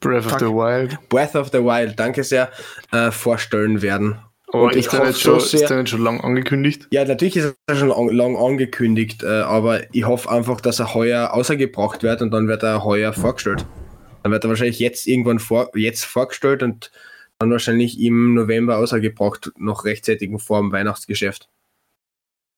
[0.10, 0.97] Breath of the Wild.
[1.10, 2.49] Breath of the Wild, danke sehr,
[2.91, 4.18] äh, vorstellen werden.
[4.47, 6.88] Aber Und ich ist, der nicht schon, so sehr- ist der nicht schon lang angekündigt?
[6.91, 10.93] Ja, natürlich ist er schon lang, lang angekündigt, äh, aber ich hoffe einfach, dass er
[10.93, 13.66] heuer außergebracht wird und dann wird er heuer vorgestellt.
[14.24, 16.91] Dann wird er wahrscheinlich jetzt irgendwann vor, jetzt vorgestellt und
[17.39, 21.49] dann wahrscheinlich im November außergebracht, noch rechtzeitig vor dem Weihnachtsgeschäft.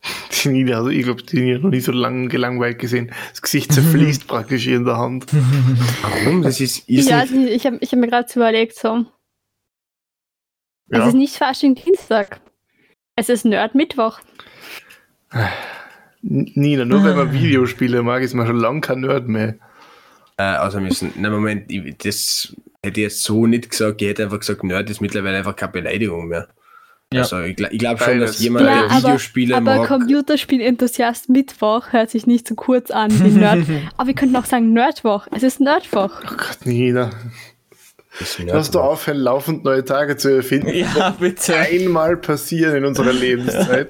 [0.44, 3.12] Die Nina, also ich glaube, die Nina noch nie so lang gelangweilt gesehen.
[3.30, 5.26] Das Gesicht zerfließt praktisch hier in der Hand.
[6.02, 6.42] Warum?
[6.42, 9.04] Das ist, ist Ja, also ich habe ich hab mir gerade überlegt, so,
[10.90, 11.08] Es Ja.
[11.08, 12.40] ist nicht Fasching Dienstag.
[13.16, 14.20] Es ist Nerd Mittwoch.
[16.22, 19.56] Nina, nur weil man Videospiele mag, ist man schon lange kein Nerd mehr.
[20.36, 24.22] Äh, also müssen, na Moment, ich, das hätte ich jetzt so nicht gesagt, ich hätte
[24.24, 26.48] einfach gesagt, Nerd ist mittlerweile einfach keine Beleidigung mehr.
[27.12, 27.22] Ja.
[27.22, 31.30] Also ich, gl- ich glaube schon, dass jemand, Ja, der aber- Videospiele Aber mag, Computerspiel-Enthusiast
[31.30, 33.64] Mittwoch hört sich nicht so kurz an wie Nerd.
[33.96, 35.26] Aber wir könnten auch sagen Nerdwoch.
[35.34, 36.10] Es ist Nerdwoch.
[36.22, 37.10] Oh Gott, Nina.
[38.20, 40.68] ist Lass du aufhören, laufend neue Tage zu erfinden.
[40.74, 41.56] Ja, bitte.
[41.56, 43.88] Einmal passieren in unserer Lebenszeit.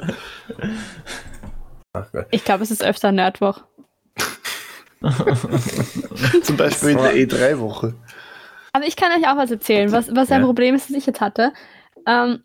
[2.31, 3.63] Ich glaube, es ist öfter Nerdwoch.
[6.43, 7.95] Zum Beispiel in der E3-Woche.
[8.73, 10.47] Aber ich kann euch auch was erzählen, was, was ein Ja.
[10.47, 11.53] Problem ist, das ich jetzt hatte.
[12.07, 12.45] Ähm,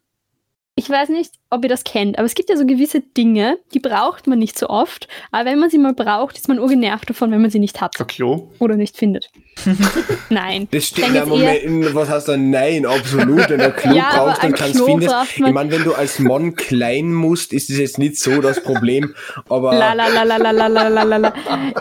[0.76, 3.80] ich weiß nicht, ob ihr das kennt, aber es gibt ja so gewisse Dinge, die
[3.80, 7.30] braucht man nicht so oft, aber wenn man sie mal braucht, ist man urgenervt davon,
[7.32, 8.50] wenn man sie nicht hat Ein Klo.
[8.60, 9.30] oder nicht findet.
[10.30, 10.68] Nein.
[10.72, 12.38] Das steht ja Moment, was heißt da?
[12.38, 13.50] Nein, absolut.
[13.50, 15.12] Wenn du ein Klo Ja, aber brauchst und ein kannst Klo findest.
[15.14, 18.62] braucht Ich meine, wenn du als Mann klein musst, ist das jetzt nicht so das
[18.64, 19.14] Problem.
[19.50, 21.34] Aber La, la, la, la, la, la, la, la, la, la.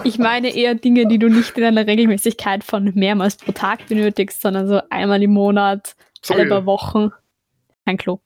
[0.05, 4.43] Ich meine eher Dinge, die du nicht in einer Regelmäßigkeit von mehrmals pro Tag benötigst,
[4.43, 5.95] sondern so einmal im Monat,
[6.29, 6.49] alle Sorry.
[6.51, 7.11] paar Wochen.
[7.85, 8.21] Ein Klo.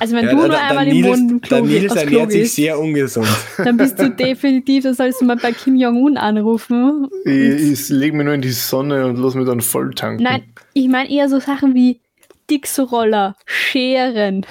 [0.00, 1.94] Also wenn ja, du nur der- der einmal im Monat im Klo, der gehst- Nils
[1.96, 3.26] ernährt sich sehr ungesund.
[3.56, 7.08] dann bist du definitiv, da sollst du mal bei Kim Jong-un anrufen.
[7.24, 7.32] Ich,
[7.72, 10.22] ich lege mich nur in die Sonne und lass mich dann voll tanken.
[10.22, 12.00] Nein, ich meine eher so Sachen wie
[12.50, 14.44] Dixo-Roller, Scheren.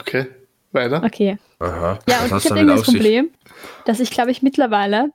[0.00, 0.26] Okay,
[0.72, 1.02] weiter.
[1.04, 1.38] Okay.
[1.60, 1.98] Aha.
[2.08, 2.92] Ja, und ich habe auf das?
[2.94, 3.30] Problem,
[3.84, 5.10] dass ich, glaube ich, mittlerweile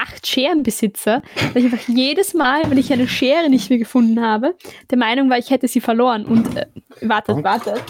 [0.00, 1.22] acht Scheren besitze,
[1.52, 4.54] weil ich einfach jedes Mal, wenn ich eine Schere nicht mehr gefunden habe,
[4.90, 6.24] der Meinung war, ich hätte sie verloren.
[6.24, 6.66] Und äh,
[7.02, 7.44] wartet, Warum?
[7.44, 7.82] wartet.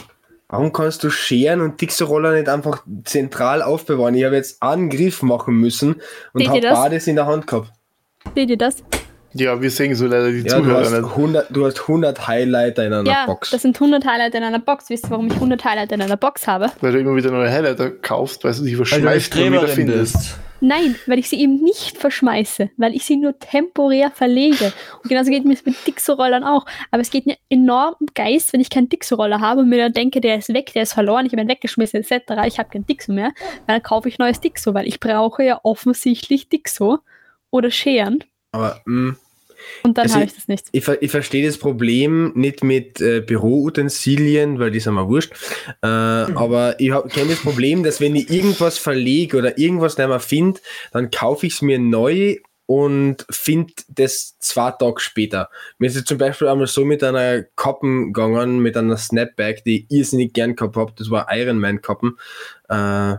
[0.49, 4.15] Warum kannst du Scheren und Dixie-Roller nicht einfach zentral aufbewahren?
[4.17, 6.01] Ich habe jetzt einen Griff machen müssen
[6.33, 7.71] und habe beides in der Hand gehabt.
[8.35, 8.83] Seht ihr das?
[9.33, 11.05] Ja, wir sehen so leider die Ja, du Zuhörer hast, nicht.
[11.05, 13.51] 100, du hast 100 Highlighter in einer ja, Box.
[13.51, 14.91] das sind 100 Highlighter in einer Box.
[14.91, 16.71] Wisst ihr, warum ich 100 Highlighter in einer Box habe?
[16.81, 20.15] Weil du immer wieder neue Highlighter kaufst, weil du du eine verschmeißt und wieder findest.
[20.15, 20.39] bist.
[20.63, 24.73] Nein, weil ich sie eben nicht verschmeiße, weil ich sie nur temporär verlege.
[25.03, 26.67] Und genauso geht mir es mit Dixo-Rollern auch.
[26.91, 29.95] Aber es geht mir enorm im Geist, wenn ich keinen Dixo-Roller habe und mir dann
[29.95, 32.33] denke, der ist weg, der ist verloren, ich habe ihn weggeschmissen etc.
[32.47, 33.33] Ich habe kein Dixo mehr.
[33.67, 36.99] Dann kaufe ich neues Dixo, weil ich brauche ja offensichtlich Dixo
[37.51, 38.23] oder Scheren
[38.53, 39.17] Aber mh,
[39.83, 40.69] und dann Also habe ich- das nicht.
[40.73, 45.33] ich, ich verstehe das Problem nicht mit äh, Büroutensilien, weil die sind mir wurscht.
[45.83, 50.21] Äh, Aber ich kenne das Problem, dass wenn ich irgendwas verlege oder irgendwas nicht mehr
[50.21, 50.61] finde,
[50.93, 55.51] dann kaufe ich es mir neu und finde das zwei Tage später.
[55.79, 59.81] Mir ist es zum Beispiel einmal so mit einer Kappen gegangen, mit einer Snapback, die
[59.81, 60.93] ich irrsinnig gern gehabt habe.
[60.97, 62.17] Das war Iron Man Kappen.
[62.69, 63.17] Äh,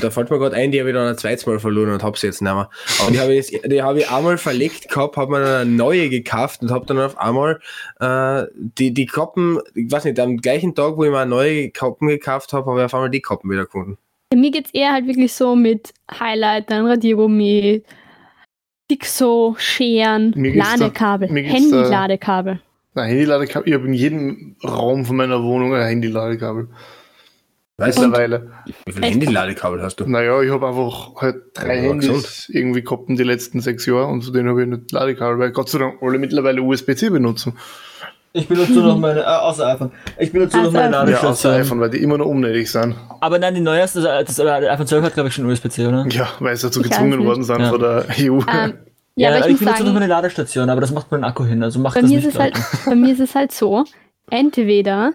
[0.00, 2.18] da fällt mir gerade ein, die habe ich dann ein zweites Mal verloren und habe
[2.18, 2.70] sie jetzt nicht mehr.
[3.02, 5.70] Aber die habe ich, jetzt- die habe ich einmal verlegt gehabt, habe mir dann eine
[5.70, 7.60] neue gekauft und habe dann auf einmal
[8.00, 11.68] äh, die, die Kappen, ich weiß nicht, am gleichen Tag, wo ich mir eine neue
[11.70, 13.98] Kappen gekauft habe, habe ich auf einmal die Kappen wieder gefunden.
[14.34, 17.82] Mir geht es eher halt wirklich so mit Highlightern, Radiergummi,
[18.90, 22.60] Dixo, Scheren, Ladekabel, Handy-Ladekabel.
[22.94, 23.68] Nein, Handyladekabel.
[23.68, 26.68] Ich habe in jedem Raum von meiner Wohnung ein Handyladekabel.
[27.78, 28.50] Weißt Mittlerweile.
[28.86, 29.06] wie viele?
[29.06, 30.06] Handyladekabel hast du?
[30.06, 34.06] Naja, ich habe einfach halt drei Ja, Handys irgendwie gehabt in die letzten sechs Jahre
[34.06, 37.52] und zu denen habe ich nicht Ladekabel, weil Gott sei Dank alle mittlerweile USB-C benutzen.
[38.32, 39.90] Ich benutze nur noch meine, äh, außer iPhone.
[40.18, 41.08] Ich benutze nur noch meine iPhone.
[41.10, 41.52] Ja, außer Ladestation.
[41.54, 42.94] iPhone, weil die immer noch unnötig sind.
[43.20, 46.06] aber nein, die neueste, das, das iPhone 12 hat, glaube ich, schon USB-C, oder?
[46.08, 47.68] Ja, weil sie dazu Ich gezwungen worden sind Ja.
[47.70, 48.40] von der E EU.
[48.50, 48.74] Ähm,
[49.16, 51.62] ja, aber ich, muss benutze noch sagen, meine Ladestation, aber das macht mein Akku hin,
[51.62, 52.54] also macht bei das mir, nicht ist es halt,
[52.86, 53.84] bei mir ist es halt so,
[54.30, 55.12] entweder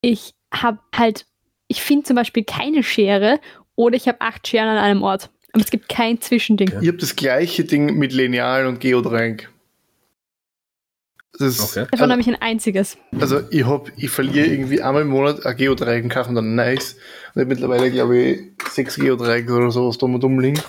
[0.00, 1.26] ich habe halt,
[1.76, 3.38] ich finde zum Beispiel keine Schere
[3.74, 5.28] oder ich habe acht Scheren an einem Ort.
[5.52, 6.72] Aber es gibt kein Zwischending.
[6.80, 9.48] Ich habe das gleiche Ding mit Lineal und Geodreieck.
[11.38, 11.86] Das ist, Okay.
[11.90, 12.96] Davon habe ich ein einziges.
[13.20, 16.94] Also ich hab, ich verliere irgendwie einmal im Monat ein Geodreieck und kaufe dann nice.
[17.34, 20.60] Und ich hab mittlerweile, glaube ich, sechs Geodreiecke oder sowas dumm und dumm liegen.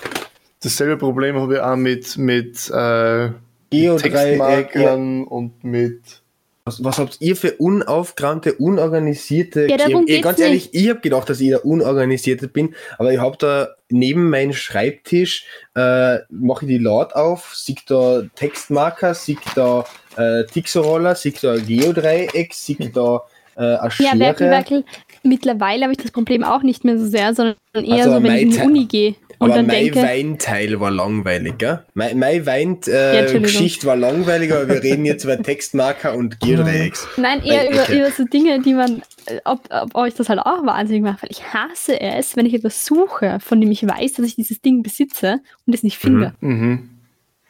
[0.62, 3.30] Dasselbe Problem habe ich auch mit, mit äh,
[3.70, 3.88] Geodreieck, ja.
[3.98, 6.22] Textmarkern und mit.
[6.68, 9.68] Was, was habt ihr für unaufgeräumte, unorganisierte...
[9.70, 13.20] Ja, darum ich, ganz ehrlich, ich habe gedacht, dass ich der Unorganisierte bin, aber ich
[13.20, 15.46] habe da neben meinem Schreibtisch,
[15.76, 19.86] äh, mache ich die Laut auf, sieg da Textmarker, sieg da
[20.18, 23.22] äh, Tixo-Roller, sieg da Geodreieck, sieg da
[23.56, 24.20] äh, eine Ja, Schere.
[24.20, 24.84] Werkel, Werkel.
[25.24, 28.36] Mittlerweile habe ich das Problem auch nicht mehr so sehr, sondern eher Also so, wenn
[28.36, 31.86] ich in die Uni gehe und aber dann mein denke, Weinteil war langweilig, gell?
[31.94, 33.42] Mein, mein Wein-Geschichte.
[33.42, 37.08] Geschichte war langweilig, aber wir reden jetzt über Textmarker und Geodreiecks.
[37.18, 40.66] nein, eher über, über so Dinge, die man, äh, ob, ob euch das halt auch
[40.66, 44.26] wahnsinnig macht, weil ich hasse es, wenn ich etwas suche, von dem ich weiß, dass
[44.26, 46.34] ich dieses Ding besitze und es nicht finde.
[46.40, 46.90] Mhm.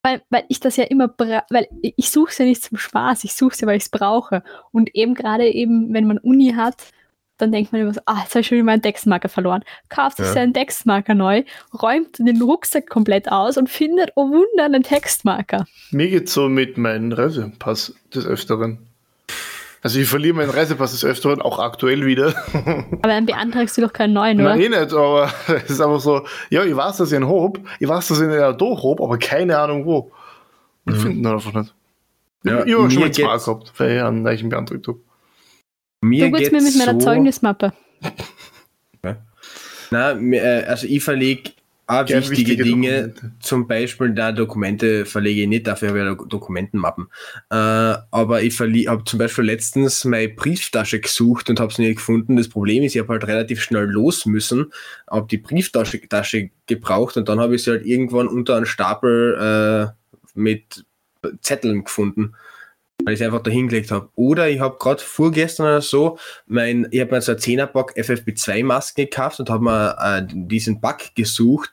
[0.03, 3.33] weil, weil ich das ja immer, weil ich suche es ja nicht zum Spaß, ich
[3.33, 4.43] suche es ja, weil ich es brauche.
[4.71, 6.75] Und eben gerade eben, wenn man Uni hat,
[7.37, 9.63] dann denkt man immer so, ah, jetzt habe ich schon wieder meinen Textmarker verloren.
[9.89, 10.33] Kauft sich Ja.
[10.33, 11.43] seinen Textmarker neu,
[11.81, 15.65] räumt den Rucksack komplett aus und findet, oh Wunder, einen Textmarker.
[15.91, 18.79] Mir geht's so mit meinem Reisepass des Öfteren.
[19.83, 22.33] Also ich verliere meinen Reisepass des Öfteren, auch aktuell wieder.
[22.53, 24.49] Aber dann beantragst du doch keinen neuen, oder?
[24.55, 27.59] Nein, eh nicht, aber es ist einfach so, ja, ich weiß, dass ich einen hab,
[27.79, 30.11] ich weiß, dass ich einen da hab, aber keine Ahnung wo.
[30.85, 30.99] Und Mhm.
[30.99, 31.73] finden ihn einfach nicht.
[32.43, 34.99] Ja, ich habe schon mal zwei gehabt, weil ich einen neuen beantragt habe.
[36.07, 37.73] Mir Du geht's mir mit meiner so, Zeugnismappe.
[39.89, 40.17] Na,
[40.67, 41.51] also ich verlege
[41.89, 43.31] auch wichtige, wichtige Dinge, Dokumente.
[43.39, 47.07] zum Beispiel da Dokumente verlege ich nicht, dafür habe ich Dokumentenmappen.
[47.49, 52.35] Äh, aber ich habe zum Beispiel letztens meine Brieftasche gesucht und habe es nicht gefunden.
[52.35, 54.73] Das Problem ist, ich habe halt relativ schnell los müssen,
[55.09, 59.93] habe die Brieftasche Tasche gebraucht und dann habe ich sie halt irgendwann unter einem Stapel
[59.95, 60.85] äh, mit
[61.41, 62.33] Zetteln gefunden.
[63.03, 64.09] Weil ich sie einfach da hingelegt habe.
[64.15, 66.17] Oder ich habe gerade vorgestern oder so,
[66.47, 71.15] mein, ich habe mir so einen 10er-Pack FFP2-Masken gekauft und habe mir äh, diesen Pack
[71.15, 71.71] gesucht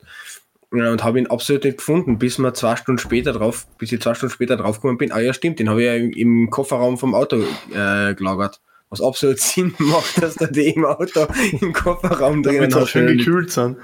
[0.73, 4.01] äh, und habe ihn absolut nicht gefunden, bis wir zwei Stunden später drauf, bis ich
[4.01, 5.13] zwei Stunden später draufgekommen bin.
[5.13, 8.61] Ah ja, stimmt, den habe ich ja im, im Kofferraum vom Auto äh, gelagert.
[8.91, 11.27] Was absolut Sinn macht, dass du die im Auto
[11.61, 13.79] im Kofferraum drinnen Damit auch schön gekühlt sind.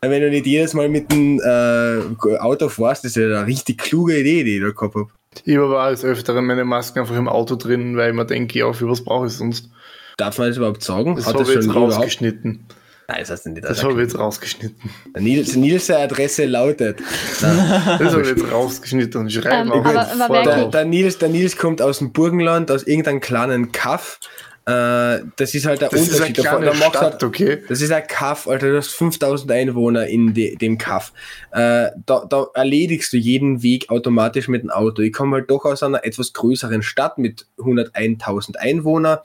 [0.00, 4.18] wenn du nicht jedes Mal mit dem äh, Auto fährst, ist ja eine richtig kluge
[4.18, 5.08] Idee, die ich da gehabt habe.
[5.44, 8.58] Ich habe aber als Öfteren meine Masken einfach im Auto drin, weil ich mir denke,
[8.58, 9.70] ja, für was brauche ich sonst?
[10.18, 11.16] Darf man das überhaupt sagen?
[11.16, 11.94] Das Hat habe ich jetzt überhaupt?
[11.94, 12.66] rausgeschnitten.
[13.08, 13.64] Nein, das heißt nicht.
[13.64, 14.90] Das habe ich jetzt rausgeschnitten.
[15.18, 17.00] Nils, Nils Adresse lautet.
[17.40, 21.28] Das habe ich jetzt rausgeschnitten und schreibe Ähm, auch aber- aber Der, der, Nils, der
[21.28, 24.20] Nils kommt aus dem Burgenland, aus irgendeinem kleinen Kaff.
[24.64, 26.38] Äh, das ist halt der Das ist eine Unterschied.
[26.38, 27.62] Da- kleine da macht Stadt, halt, okay?
[27.68, 31.12] das ist ein Kaff, Alter, du hast 5000 Einwohner in de, dem Kaff.
[31.50, 35.02] Äh, da, da erledigst du jeden Weg automatisch mit dem Auto.
[35.02, 39.18] Ich komme halt doch aus einer etwas größeren Stadt mit 101.000 Einwohnern.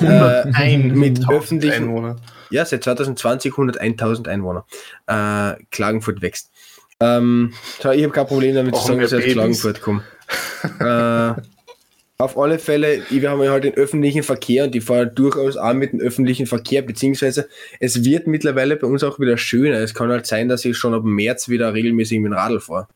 [0.00, 2.16] Äh, 101 mit öffentlichen, Einwohner.
[2.50, 4.64] ja, seit 2020 101.000 Einwohner.
[5.06, 6.50] Äh, Klagenfurt wächst.
[6.98, 9.32] Ähm, so, ich habe kein Problem damit zu sagen, dass ich aus.
[9.32, 10.02] Klagenfurt komme.
[10.80, 11.40] äh,
[12.20, 15.72] auf alle Fälle, wir haben ja halt den öffentlichen Verkehr und die fahren durchaus auch
[15.72, 17.48] mit dem öffentlichen Verkehr, beziehungsweise
[17.80, 19.78] es wird mittlerweile bei uns auch wieder schöner.
[19.78, 22.88] Es kann halt sein, dass ich schon ab März wieder regelmäßig mit dem Radl fahre.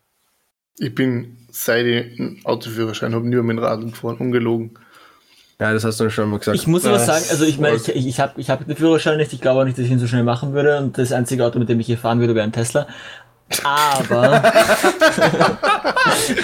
[0.78, 4.78] Ich bin, seit ich einen Autoführerschein habe, nur mit dem Rad gefahren, ungelogen.
[5.60, 6.58] Ja, das hast du schon mal gesagt.
[6.58, 9.16] Ich muss aber sagen, also ich meine, ich, ich, ich habe ich hab den Führerschein
[9.16, 11.44] nicht, ich glaube auch nicht, dass ich ihn so schnell machen würde und das einzige
[11.44, 12.88] Auto, mit dem ich hier fahren würde, wäre ein Tesla.
[13.62, 14.42] Aber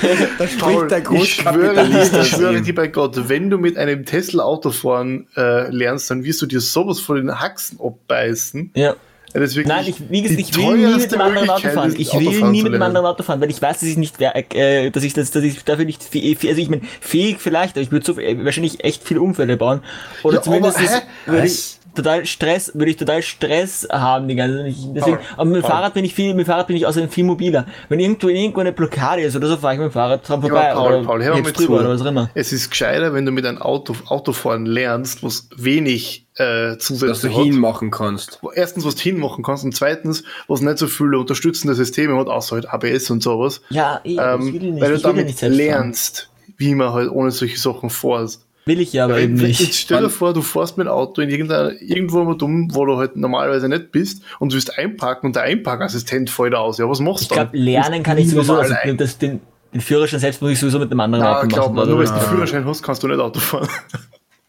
[0.38, 0.88] da Paul,
[1.22, 5.26] ich schwöre, dir, ich schwöre dir bei Gott, wenn du mit einem Tesla Auto fahren
[5.36, 8.70] äh, lernst, dann wirst du dir sowas von den Haxen abbeißen.
[8.74, 8.94] ja.
[9.32, 11.68] Ja, das ist wirklich Nein, ich, wie gesagt, ich will nie mit dem anderen Auto
[11.68, 11.94] fahren.
[11.96, 12.82] Ich will fahren nie mit dem lernen.
[12.82, 15.44] anderen Auto fahren, weil ich weiß, dass ich nicht, wer- äh, dass ich, das, dass
[15.44, 19.04] ich dafür nicht also ich meine, fähig vielleicht, aber ich würde so äh, wahrscheinlich echt
[19.06, 19.82] viele Unfälle bauen.
[20.24, 21.48] Oder Ja, zumindest aber, hä?
[21.90, 24.66] Ich total Stress, würde ich total Stress haben die ganze Zeit.
[24.68, 25.64] Ich- Deswegen, aber mit dem.
[25.64, 27.66] Fahrrad bin ich viel, mit dem Fahrrad bin ich außerdem viel mobiler.
[27.88, 30.70] Wenn irgendwo irgendwo eine Blockade ist oder so, fahre ich mit dem Fahrrad dran vorbei.
[30.72, 31.72] Paul, oder Paul, hör mal drüber zu.
[31.80, 32.30] oder was auch immer.
[32.34, 37.28] Es ist gescheiter, wenn du mit einem Auto, Autofahren lernst, was wenig äh, dass du
[37.28, 37.44] hat.
[37.44, 38.38] hinmachen kannst.
[38.40, 42.28] Wo Erstens, was du hinmachen kannst und zweitens, was nicht so viele unterstützende Systeme hat,
[42.28, 43.60] außer halt ABS und sowas.
[43.70, 45.66] Ja, eh, Ähm, ich will nicht, weil du ich ja damit nicht selbst fahren.
[45.66, 48.46] lernst, wie man halt ohne solche Sachen fährst.
[48.66, 49.60] Will ich ja aber eben Wenn, nicht.
[49.60, 52.84] jetzt stell dir vor, du fährst mit dem Auto in irgendeiner, irgendwo mal dumm, wo
[52.84, 56.78] du halt normalerweise nicht bist und du willst einparken und der Einparkassistent fällt aus.
[56.78, 57.60] Ja, was machst Ich du glaube, dann?
[57.62, 58.56] lernen kann ich sowieso.
[58.56, 59.40] Also, das, den,
[59.72, 61.74] den Führerschein selbst muss ich sowieso mit einem anderen Na, Auto glaub machen.
[61.74, 63.68] mal, nur weil du einen Führerschein hast, kannst du nicht Auto fahren.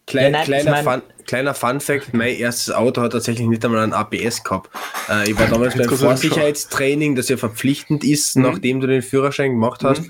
[0.07, 3.47] Klein, Ja, nein, kleiner, ich mein- Fun, kleiner Fun Fact, mein erstes Auto hat tatsächlich
[3.47, 4.69] nicht einmal ein ABS gehabt.
[5.09, 5.87] Äh, ich war damals beim.
[5.87, 8.43] Vorsicherheitstraining, das ja verpflichtend ist, Mhm.
[8.43, 10.03] nachdem du den Führerschein gemacht hast.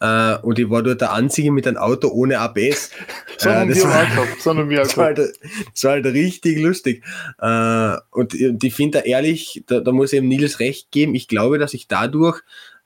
[0.00, 2.90] Äh, und ich war dort der Einzige mit einem Auto ohne ABS.
[3.38, 4.28] So Äh, das war- gehabt.
[4.78, 7.04] Das war, halt, das war halt richtig lustig.
[7.40, 11.14] Äh, und und ich finde da ehrlich, da, da muss ich dem Nils recht geben,
[11.14, 12.40] ich glaube, dass ich dadurch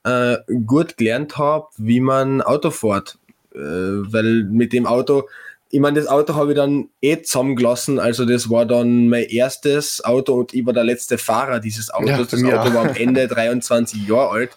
[0.04, 0.36] äh,
[0.66, 3.18] gut gelernt habe, wie man Auto fährt.
[3.54, 5.28] Äh, weil mit dem Auto,
[5.70, 10.04] ich meine, das Auto habe ich dann eh zusammengelassen, also das war dann mein erstes
[10.04, 12.10] Auto und ich war der letzte Fahrer dieses Autos.
[12.10, 14.50] Ja, das Auto war am Ende 23 Jahre alt.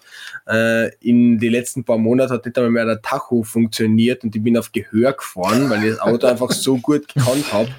[0.47, 4.43] Äh, in den letzten paar Monaten hat nicht einmal mehr der Tacho funktioniert und ich
[4.43, 7.69] bin auf Gehör gefahren, weil ich das Auto einfach so gut gekannt habe.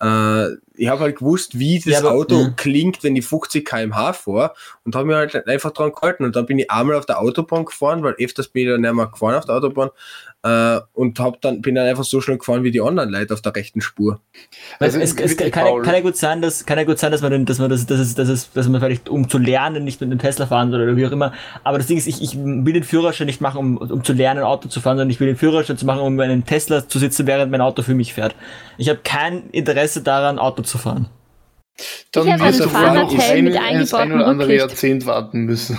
[0.00, 2.52] Äh, ich habe halt gewusst, wie das Ja, aber- Auto ja.
[2.56, 4.54] klingt, wenn die 50 km/h vor
[4.84, 6.24] und habe mir halt einfach dran gehalten.
[6.24, 8.94] Und dann bin ich einmal auf der Autobahn gefahren, weil öfters bin ich dann nicht
[8.94, 9.90] mehr gefahren auf der Autobahn
[10.42, 13.40] äh, und hab dann, bin dann einfach so schnell gefahren wie die anderen Leute auf
[13.42, 14.20] der rechten Spur.
[14.78, 17.22] Also es, es, kann, ja- kann ja gut sein, dass kann ja gut sein, dass
[17.22, 20.00] man dass man das, dass es, dass es, dass man vielleicht um zu lernen nicht
[20.00, 21.32] mit einem Tesla fahren soll oder wie auch immer.
[21.64, 24.42] Aber das Ding ist, ich, ich will den Führerschein nicht machen, um, um zu lernen,
[24.44, 26.98] Auto zu fahren, sondern ich will den Führerschein zu machen, um in einem Tesla zu
[26.98, 28.34] sitzen, während mein Auto für mich fährt.
[28.78, 31.08] Ich habe kein Interesse daran, Auto zu fahren.
[32.12, 34.60] Dann Ich wirst einen du mit ein, ein, ein eingebautem oder andere Rücklicht.
[34.70, 35.78] Jahrzehnt warten müssen.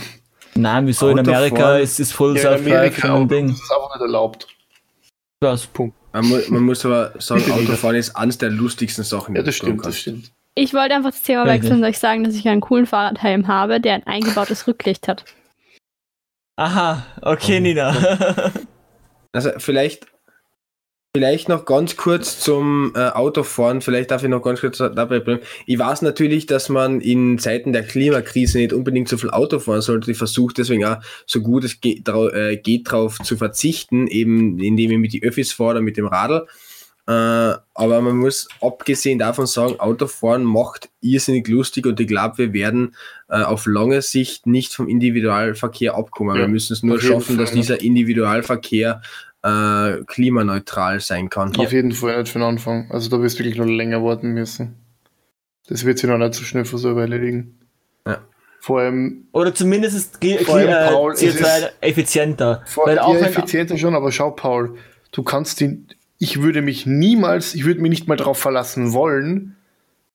[0.56, 3.50] Nein, wieso in Amerika ist, ist Full Ja, Amerika ein das Ding.
[3.50, 4.48] ist einfach nicht erlaubt.
[5.42, 5.68] Was?
[6.14, 7.44] Man, mu man muss aber sagen.
[7.52, 10.32] Autofahren ist eines der lustigsten Sachen, Ja, das stimmt, das stimmt.
[10.56, 13.80] Ich wollte einfach das Thema wechseln und euch sagen, dass ich einen coolen Fahrradhelm habe,
[13.80, 15.26] der ein eingebautes Rücklicht hat.
[16.56, 17.96] Aha, okay, Nina.
[19.34, 20.08] Also vielleicht,
[21.18, 25.42] vielleicht noch ganz kurz zum äh, Autofahren, vielleicht darf ich noch ganz kurz dabei bleiben.
[25.66, 29.82] Ich weiß natürlich, dass man in Zeiten der Klimakrise nicht unbedingt so viel Auto fahren
[29.82, 30.12] sollte.
[30.12, 34.60] Ich versuche deswegen auch so gut es geht, drau äh, geht drauf zu verzichten, eben
[34.60, 36.46] indem ich mit die Öffis fahre oder mit dem Radl.
[37.08, 42.54] Äh, aber man muss abgesehen davon sagen, Autofahren macht irrsinnig lustig und ich glaube, wir
[42.54, 42.96] werden
[43.30, 46.36] äh, auf lange Sicht nicht vom Individualverkehr abkommen.
[46.36, 47.62] Ja, wir müssen es nur schaffen, dass Fall, ja.
[47.62, 49.02] dieser Individualverkehr
[49.44, 51.56] äh, klimaneutral sein kann.
[51.58, 52.90] Auf jeden Fall nicht für den Anfang.
[52.92, 54.76] Also da wirst du wirklich noch länger warten müssen.
[55.68, 57.58] Das wird sich noch nicht so schnell von selber erledigen.
[58.06, 58.20] Ja.
[58.60, 62.64] Vor allem, Oder zumindest ist Kli- Vor allem, Kli- äh, Paul, es ist- CO2 effizienter.
[62.66, 64.78] vor Weil auch ja, wenn, effizienter schon, aber schau, Paul,
[65.12, 65.88] du kannst den,
[66.20, 69.56] ich würde mich niemals, ich würde mich nicht mal darauf verlassen wollen,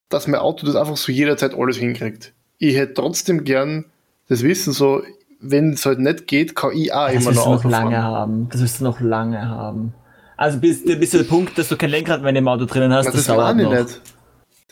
[0.08, 2.32] dass mein Auto das einfach so jederzeit alles hinkriegt.
[2.58, 3.86] Ich hätte trotzdem gern
[4.28, 5.02] das Wissen so,
[5.43, 7.90] wenn es halt nicht geht, kann ich auch das immer wirst noch du noch lange
[7.97, 8.03] fahren.
[8.05, 8.49] haben.
[8.51, 9.95] Das wirst du noch lange haben.
[10.36, 12.93] Also bis, bis zu der Punkt, dass du kein Lenkrad mehr in dem Auto drinnen
[12.93, 13.72] hast, Na, das, das dauert noch.
[13.72, 14.01] nicht.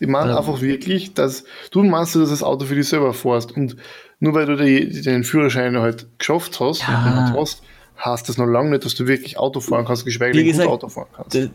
[0.00, 0.38] Ich meine Ja.
[0.38, 3.76] einfach wirklich, dass du meinst, dass das Auto für dich selber fährst und
[4.18, 7.04] nur weil du die, den Führerschein halt geschafft hast, Ja.
[7.04, 7.62] halt hast,
[8.02, 10.70] heißt das noch lange nicht, dass du wirklich Auto fahren kannst, geschweige denn gut gesagt,
[10.70, 11.50] Auto fahren kannst.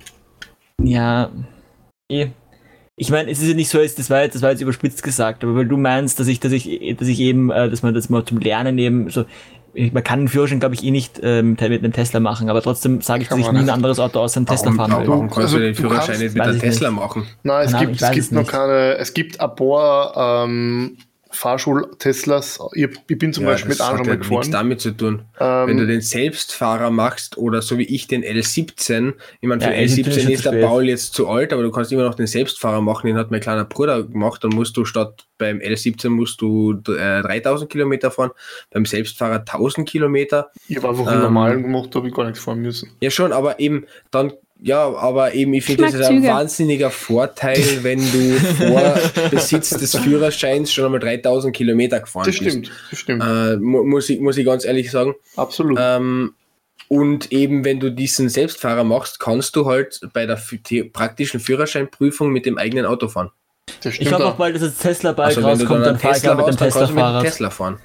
[0.82, 1.30] Ja,
[2.12, 2.28] eh.
[2.98, 5.44] Ich meine, es ist ja nicht so, das war jetzt, das war jetzt überspitzt gesagt,
[5.44, 8.10] aber weil du meinst, dass ich, dass ich, dass ich eben, äh, dass man das
[8.10, 9.26] mal zum Lernen eben so,
[9.92, 13.02] man kann einen Führerschein, glaube ich, eh nicht ähm, mit einem Tesla machen, aber trotzdem
[13.02, 15.08] sage ich, dass ich nie ein anderes Auto außer einem Tesla fahren will.
[15.10, 17.00] warum kannst Also, du den Führerschein nicht mit ich Tesla nicht.
[17.00, 17.28] machen?
[17.44, 20.98] Nein, es Ahnung, gibt, es gibt noch keine, es gibt ein paar ähm,
[21.36, 22.60] Fahrschul-Teslas.
[22.74, 24.52] Ich, ich bin zum Ja, Beispiel mit das einem hat schon ja mal nichts gefahren.
[24.52, 25.22] damit zu tun.
[25.38, 29.72] Wenn du Ähm, den Selbstfahrer machst oder so wie ich den L17, ich meine, für
[29.72, 30.66] Ja, den L17 ist L17 schon ist zu der.
[30.66, 33.42] Paul jetzt zu alt, aber du kannst immer noch den Selbstfahrer machen, den hat mein
[33.42, 38.32] kleiner Bruder gemacht, dann musst du statt beim L17 musst du äh, 3000 Kilometer fahren,
[38.72, 40.50] beim Selbstfahrer 1000 Kilometer.
[40.68, 42.92] ich habe einfach ähm, einen normalen gemacht, da habe ich gar nichts fahren müssen.
[43.02, 44.32] Ja schon, aber eben dann,
[44.62, 48.96] ja, aber eben, ich finde, Ich das ist ein wahnsinniger Vorteil, wenn du vor
[49.30, 52.50] Besitz des Führerscheins schon einmal 3000 Kilometer gefahren Das bist.
[52.52, 53.24] stimmt, das stimmt.
[53.24, 55.14] Äh, mu muss, ich, muss ich ganz ehrlich sagen.
[55.36, 55.78] Absolut.
[55.82, 56.34] Ähm,
[56.88, 60.40] und eben, wenn du diesen Selbstfahrer machst, kannst du halt bei der
[60.94, 63.32] praktischen Führerscheinprüfung mit dem eigenen Auto fahren.
[63.82, 64.34] das Ich stimmt hoffe auch.
[64.34, 67.24] auch bald, dass das Tesla bald Also rauskommt, dann dann fahre ich mit dem Tesla-Fahrrad.
[67.24, 67.80] Tesla fahren.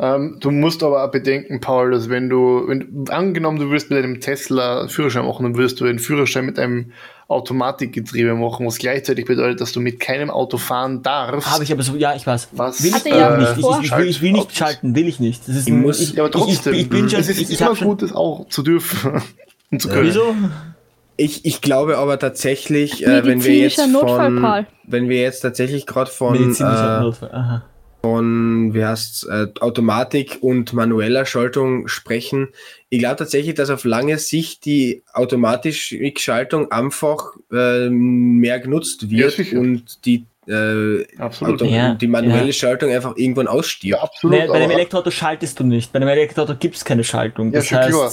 [0.00, 3.98] Ähm, du musst aber auch bedenken, Paul, dass wenn du, wenn, angenommen, du würdest mit
[3.98, 6.92] einem Tesla Führerschein machen, dann würdest du einen Führerschein mit einem
[7.26, 11.50] Automatikgetriebe machen, was gleichzeitig bedeutet, dass du mit keinem Auto fahren darfst.
[11.50, 12.48] Habe ich aber so, ja, ich weiß.
[12.52, 12.82] Was?
[12.82, 13.58] Will ich ja äh, nicht.
[13.58, 15.46] Ich, ich, ich, will, ich will nicht schalten, will ich nicht.
[15.48, 17.50] Das ist Ich muss- ich, ja, aber trotzdem, Ich, ich, bin schon, es ist ich,
[17.50, 19.20] ich immer gut, das auch zu dürfen
[19.70, 20.06] und zu können.
[20.06, 20.34] Wieso?
[21.16, 25.84] Ich, ich glaube aber tatsächlich, äh, wenn wir jetzt Notfall, von, wenn wir jetzt tatsächlich
[25.84, 27.62] gerade von, Medizinischer äh, Notfall.
[28.08, 32.48] Von wie heißt's, äh, Automatik und manueller Schaltung sprechen.
[32.88, 39.36] Ich glaube tatsächlich, dass auf lange Sicht die automatische Schaltung einfach äh, mehr genutzt wird
[39.38, 41.60] Ja, und die, äh, Absolut.
[41.60, 42.52] Auto, Ja, die manuelle ja.
[42.54, 44.02] Schaltung einfach irgendwann Ja, ausstirbt.
[44.02, 44.38] absolut.
[44.38, 45.92] Nee, bei einem aber- Elektroauto schaltest du nicht.
[45.92, 47.52] Bei einem Elektroauto gibt es keine Schaltung.
[47.52, 48.10] Ja, Das heißt, klar.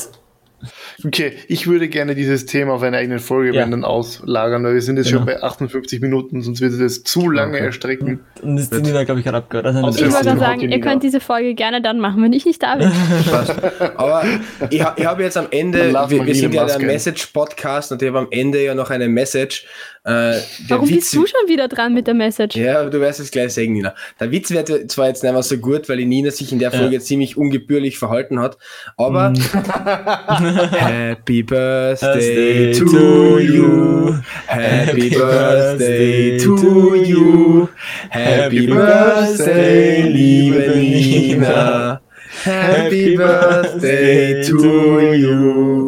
[1.05, 3.65] Okay, ich würde gerne dieses Thema auf eine eigene Folge Ja.
[3.65, 5.19] dann auslagern, weil wir sind jetzt Genau.
[5.19, 7.65] schon bei 58 Minuten, sonst würde das zu lange Okay.
[7.65, 8.19] erstrecken.
[8.41, 9.65] und das Nina, glaube ich, gerade abgehört.
[9.67, 12.75] Also, Ich wollte sagen, ihr könnt diese Folge gerne dann machen, wenn ich nicht da
[12.75, 12.91] bin.
[13.97, 14.23] Aber
[14.69, 16.79] ich, ich habe jetzt am Ende, wir, wir sind ja der.
[16.79, 19.65] Message-Podcast und ich habe am Ende ja noch eine Message.
[20.05, 22.55] Äh, Warum Witz, bist du schon wieder dran mit der Message?
[22.55, 23.95] Ja, du wirst es gleich sagen, Nina.
[24.19, 26.71] Der Witz wird zwar jetzt nicht mehr so gut, weil die Nina sich in der
[26.71, 28.57] Folge ziemlich ungebührlich verhalten hat,
[28.97, 29.33] aber
[30.71, 34.13] Happy Birthday Birthday to you.
[34.47, 37.69] Happy Birthday to you.
[38.09, 42.01] Happy Birthday, liebe Nina.
[42.43, 45.84] Happy Birthday to you.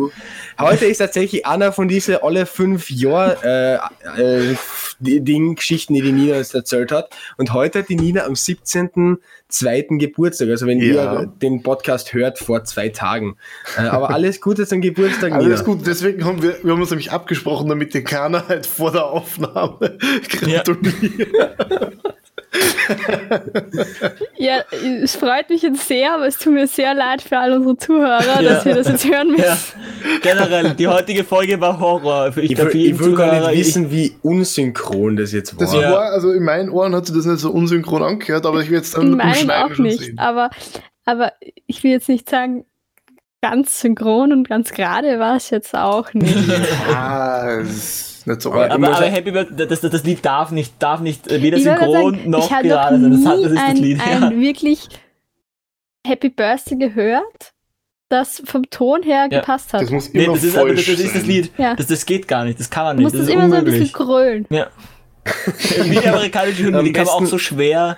[0.59, 3.75] Heute ist tatsächlich einer von diesen alle fünf Jahr äh,
[4.17, 4.55] äh,
[4.99, 7.15] die, Ding, Geschichten, die die Nina uns erzählt hat.
[7.37, 9.97] Und heute hat die Nina am 17.02.
[9.99, 10.49] Geburtstag.
[10.49, 11.21] Also wenn Ja.
[11.21, 13.37] ihr den Podcast hört, vor zwei Tagen.
[13.77, 15.43] Äh, aber alles Gute zum Geburtstag, Nina.
[15.43, 18.91] Alles gut, deswegen haben wir, wir haben uns nämlich abgesprochen, damit die keiner halt vor
[18.91, 19.97] der Aufnahme
[20.29, 20.67] gratuliert.
[20.67, 21.91] Ja,
[25.03, 28.41] es freut mich jetzt sehr, aber es tut mir sehr leid für all unsere Zuhörer,
[28.41, 29.43] dass wir das jetzt hören müssen.
[29.43, 29.57] Ja,
[30.21, 32.31] generell, die heutige Folge war Horror.
[32.31, 35.65] Für ich, Ich will, ich will gar nicht wissen, wie unsynchron das jetzt war.
[35.65, 35.91] Das Ja.
[35.91, 38.77] war, also in meinen Ohren hat sich das nicht so unsynchron angehört, aber ich will
[38.77, 40.19] jetzt dann In meinen Schneiden auch nicht, sehen.
[40.19, 40.49] aber,
[41.05, 41.33] aber
[41.67, 42.65] ich will jetzt nicht sagen,
[43.41, 46.35] ganz synchron und ganz gerade war es jetzt auch nicht.
[46.93, 47.59] Ah,
[48.27, 48.69] nicht so Aber-.
[48.71, 51.57] Aber, aber ja- Happy Birthday, das, das, das Lied darf nicht, darf nicht äh, weder
[51.59, 53.23] synchron sagen, noch ich gerade noch sein.
[53.23, 53.97] Das, hat, nie das ist das ein, Lied.
[53.99, 54.27] Ja.
[54.27, 54.89] ein wirklich
[56.05, 57.53] Happy Birthday gehört,
[58.09, 59.39] das vom Ton her Ja.
[59.39, 59.81] gepasst hat.
[59.81, 61.25] Das muss Nee, immer das ist, aber das, das ist das.
[61.25, 61.51] Lied.
[61.57, 61.75] Ja.
[61.75, 62.59] Das, das geht gar nicht.
[62.59, 63.13] Das kann man Du nicht.
[63.13, 63.91] musst Das ist immer so ein unmöglich.
[63.91, 64.45] bisschen grölen.
[64.49, 64.67] Ja.
[65.83, 67.97] Wie die amerikanische Hymne, die kann man auch so schwer.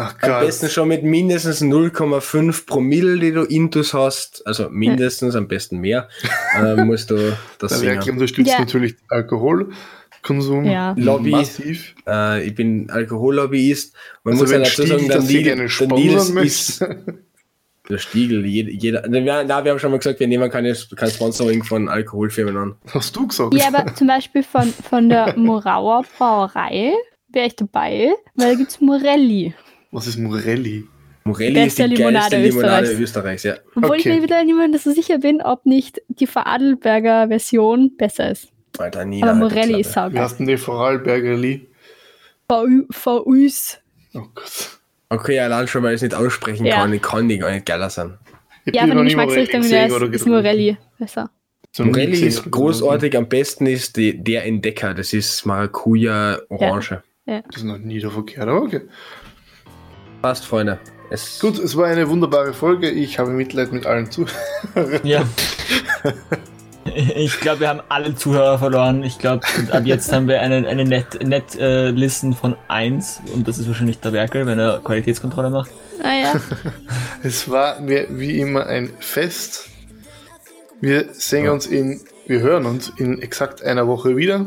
[0.00, 0.40] Ach Am Gott.
[0.46, 6.08] besten schon mit mindestens 0,5 Promille, die du Intus hast, also mindestens, am besten mehr,
[6.56, 8.16] äh, musst du das Der Werkel singen.
[8.18, 8.60] unterstützt Ja.
[8.60, 10.94] natürlich Alkoholkonsum Ja.
[10.96, 11.30] Lobby.
[11.32, 11.94] massiv.
[12.06, 13.94] Äh, ich bin Alkohollobbyist.
[14.24, 16.80] Man Also muss ja dazu sagen, der das hier Nils, gerne der Nils sponsern ist
[17.88, 18.44] der Stiegel.
[18.46, 21.64] Jeder, jeder, na, wir, na, wir haben schon mal gesagt, wir nehmen keine, kein Sponsoring
[21.64, 22.74] von Alkoholfirmen an.
[22.92, 23.54] Hast du gesagt?
[23.54, 26.92] Ja, aber zum Beispiel von, von der Morauer Brauerei
[27.32, 29.54] wäre ich dabei, weil da gibt es Morelli.
[29.90, 30.86] Was ist Morelli?
[31.24, 33.00] Morelli Beste ist die Limonade geilste Limonade Österreichs.
[33.00, 33.54] Österreichs, ja.
[33.74, 34.16] Obwohl ich Okay.
[34.16, 38.48] mir wieder nicht mehr so sicher bin, ob nicht die Vorarlberger Version besser ist.
[38.78, 40.14] Alter, Nina, Aber halt Morelli ist Klappe.
[40.14, 41.68] Wie heißt denn die Vorarlbergerli?
[42.48, 43.78] VUs.
[44.14, 44.78] Oh Gott.
[45.10, 46.76] Okay, allein schon, weil ich es nicht aussprechen Ja.
[46.76, 48.18] kann, ich kann die gar nicht geiler sein.
[48.64, 50.26] Ich Ja, nie gesehen her oder ist.
[50.26, 51.30] Morelli besser.
[51.72, 57.02] So nie Morelli ist großartig, am besten ist die, der Entdecker, das ist Maracuja Orange.
[57.26, 57.44] getrunken.
[57.50, 58.80] Das ist noch nie davon gehört, aber okay.
[60.22, 60.78] Passt, Freunde.
[61.10, 62.90] Es Gut, es war eine wunderbare Folge.
[62.90, 64.26] Ich habe Mitleid mit allen zu.
[65.02, 65.24] Ja.
[66.94, 69.04] Ich glaube, wir haben alle Zuhörer verloren.
[69.04, 73.46] Ich glaube, ab jetzt haben wir eine, eine Net, Net äh, Listen von 1 und
[73.46, 75.70] das ist wahrscheinlich der Werkel, wenn er Qualitätskontrolle macht.
[76.02, 76.40] Ah ja.
[77.22, 79.68] Es war mir wie immer ein Fest.
[80.80, 84.46] Wir sehen uns in, wir hören uns in exakt einer Woche wieder.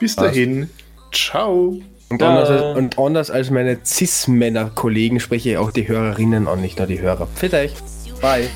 [0.00, 0.28] Bis Passt.
[0.28, 0.68] dahin,
[1.12, 1.80] ciao.
[2.10, 2.28] Und, Ja.
[2.30, 6.86] anders, als- und anders als meine Cis-Männer-Kollegen spreche ich auch die Hörerinnen an, nicht nur
[6.86, 7.28] die Hörer.
[7.34, 7.74] Fit euch.
[8.20, 8.48] Bye.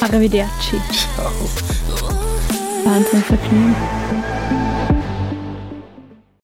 [0.00, 0.80] Arrivederci.
[0.90, 1.30] Ciao.
[2.84, 3.76] Wahnsinn, Vergnügen.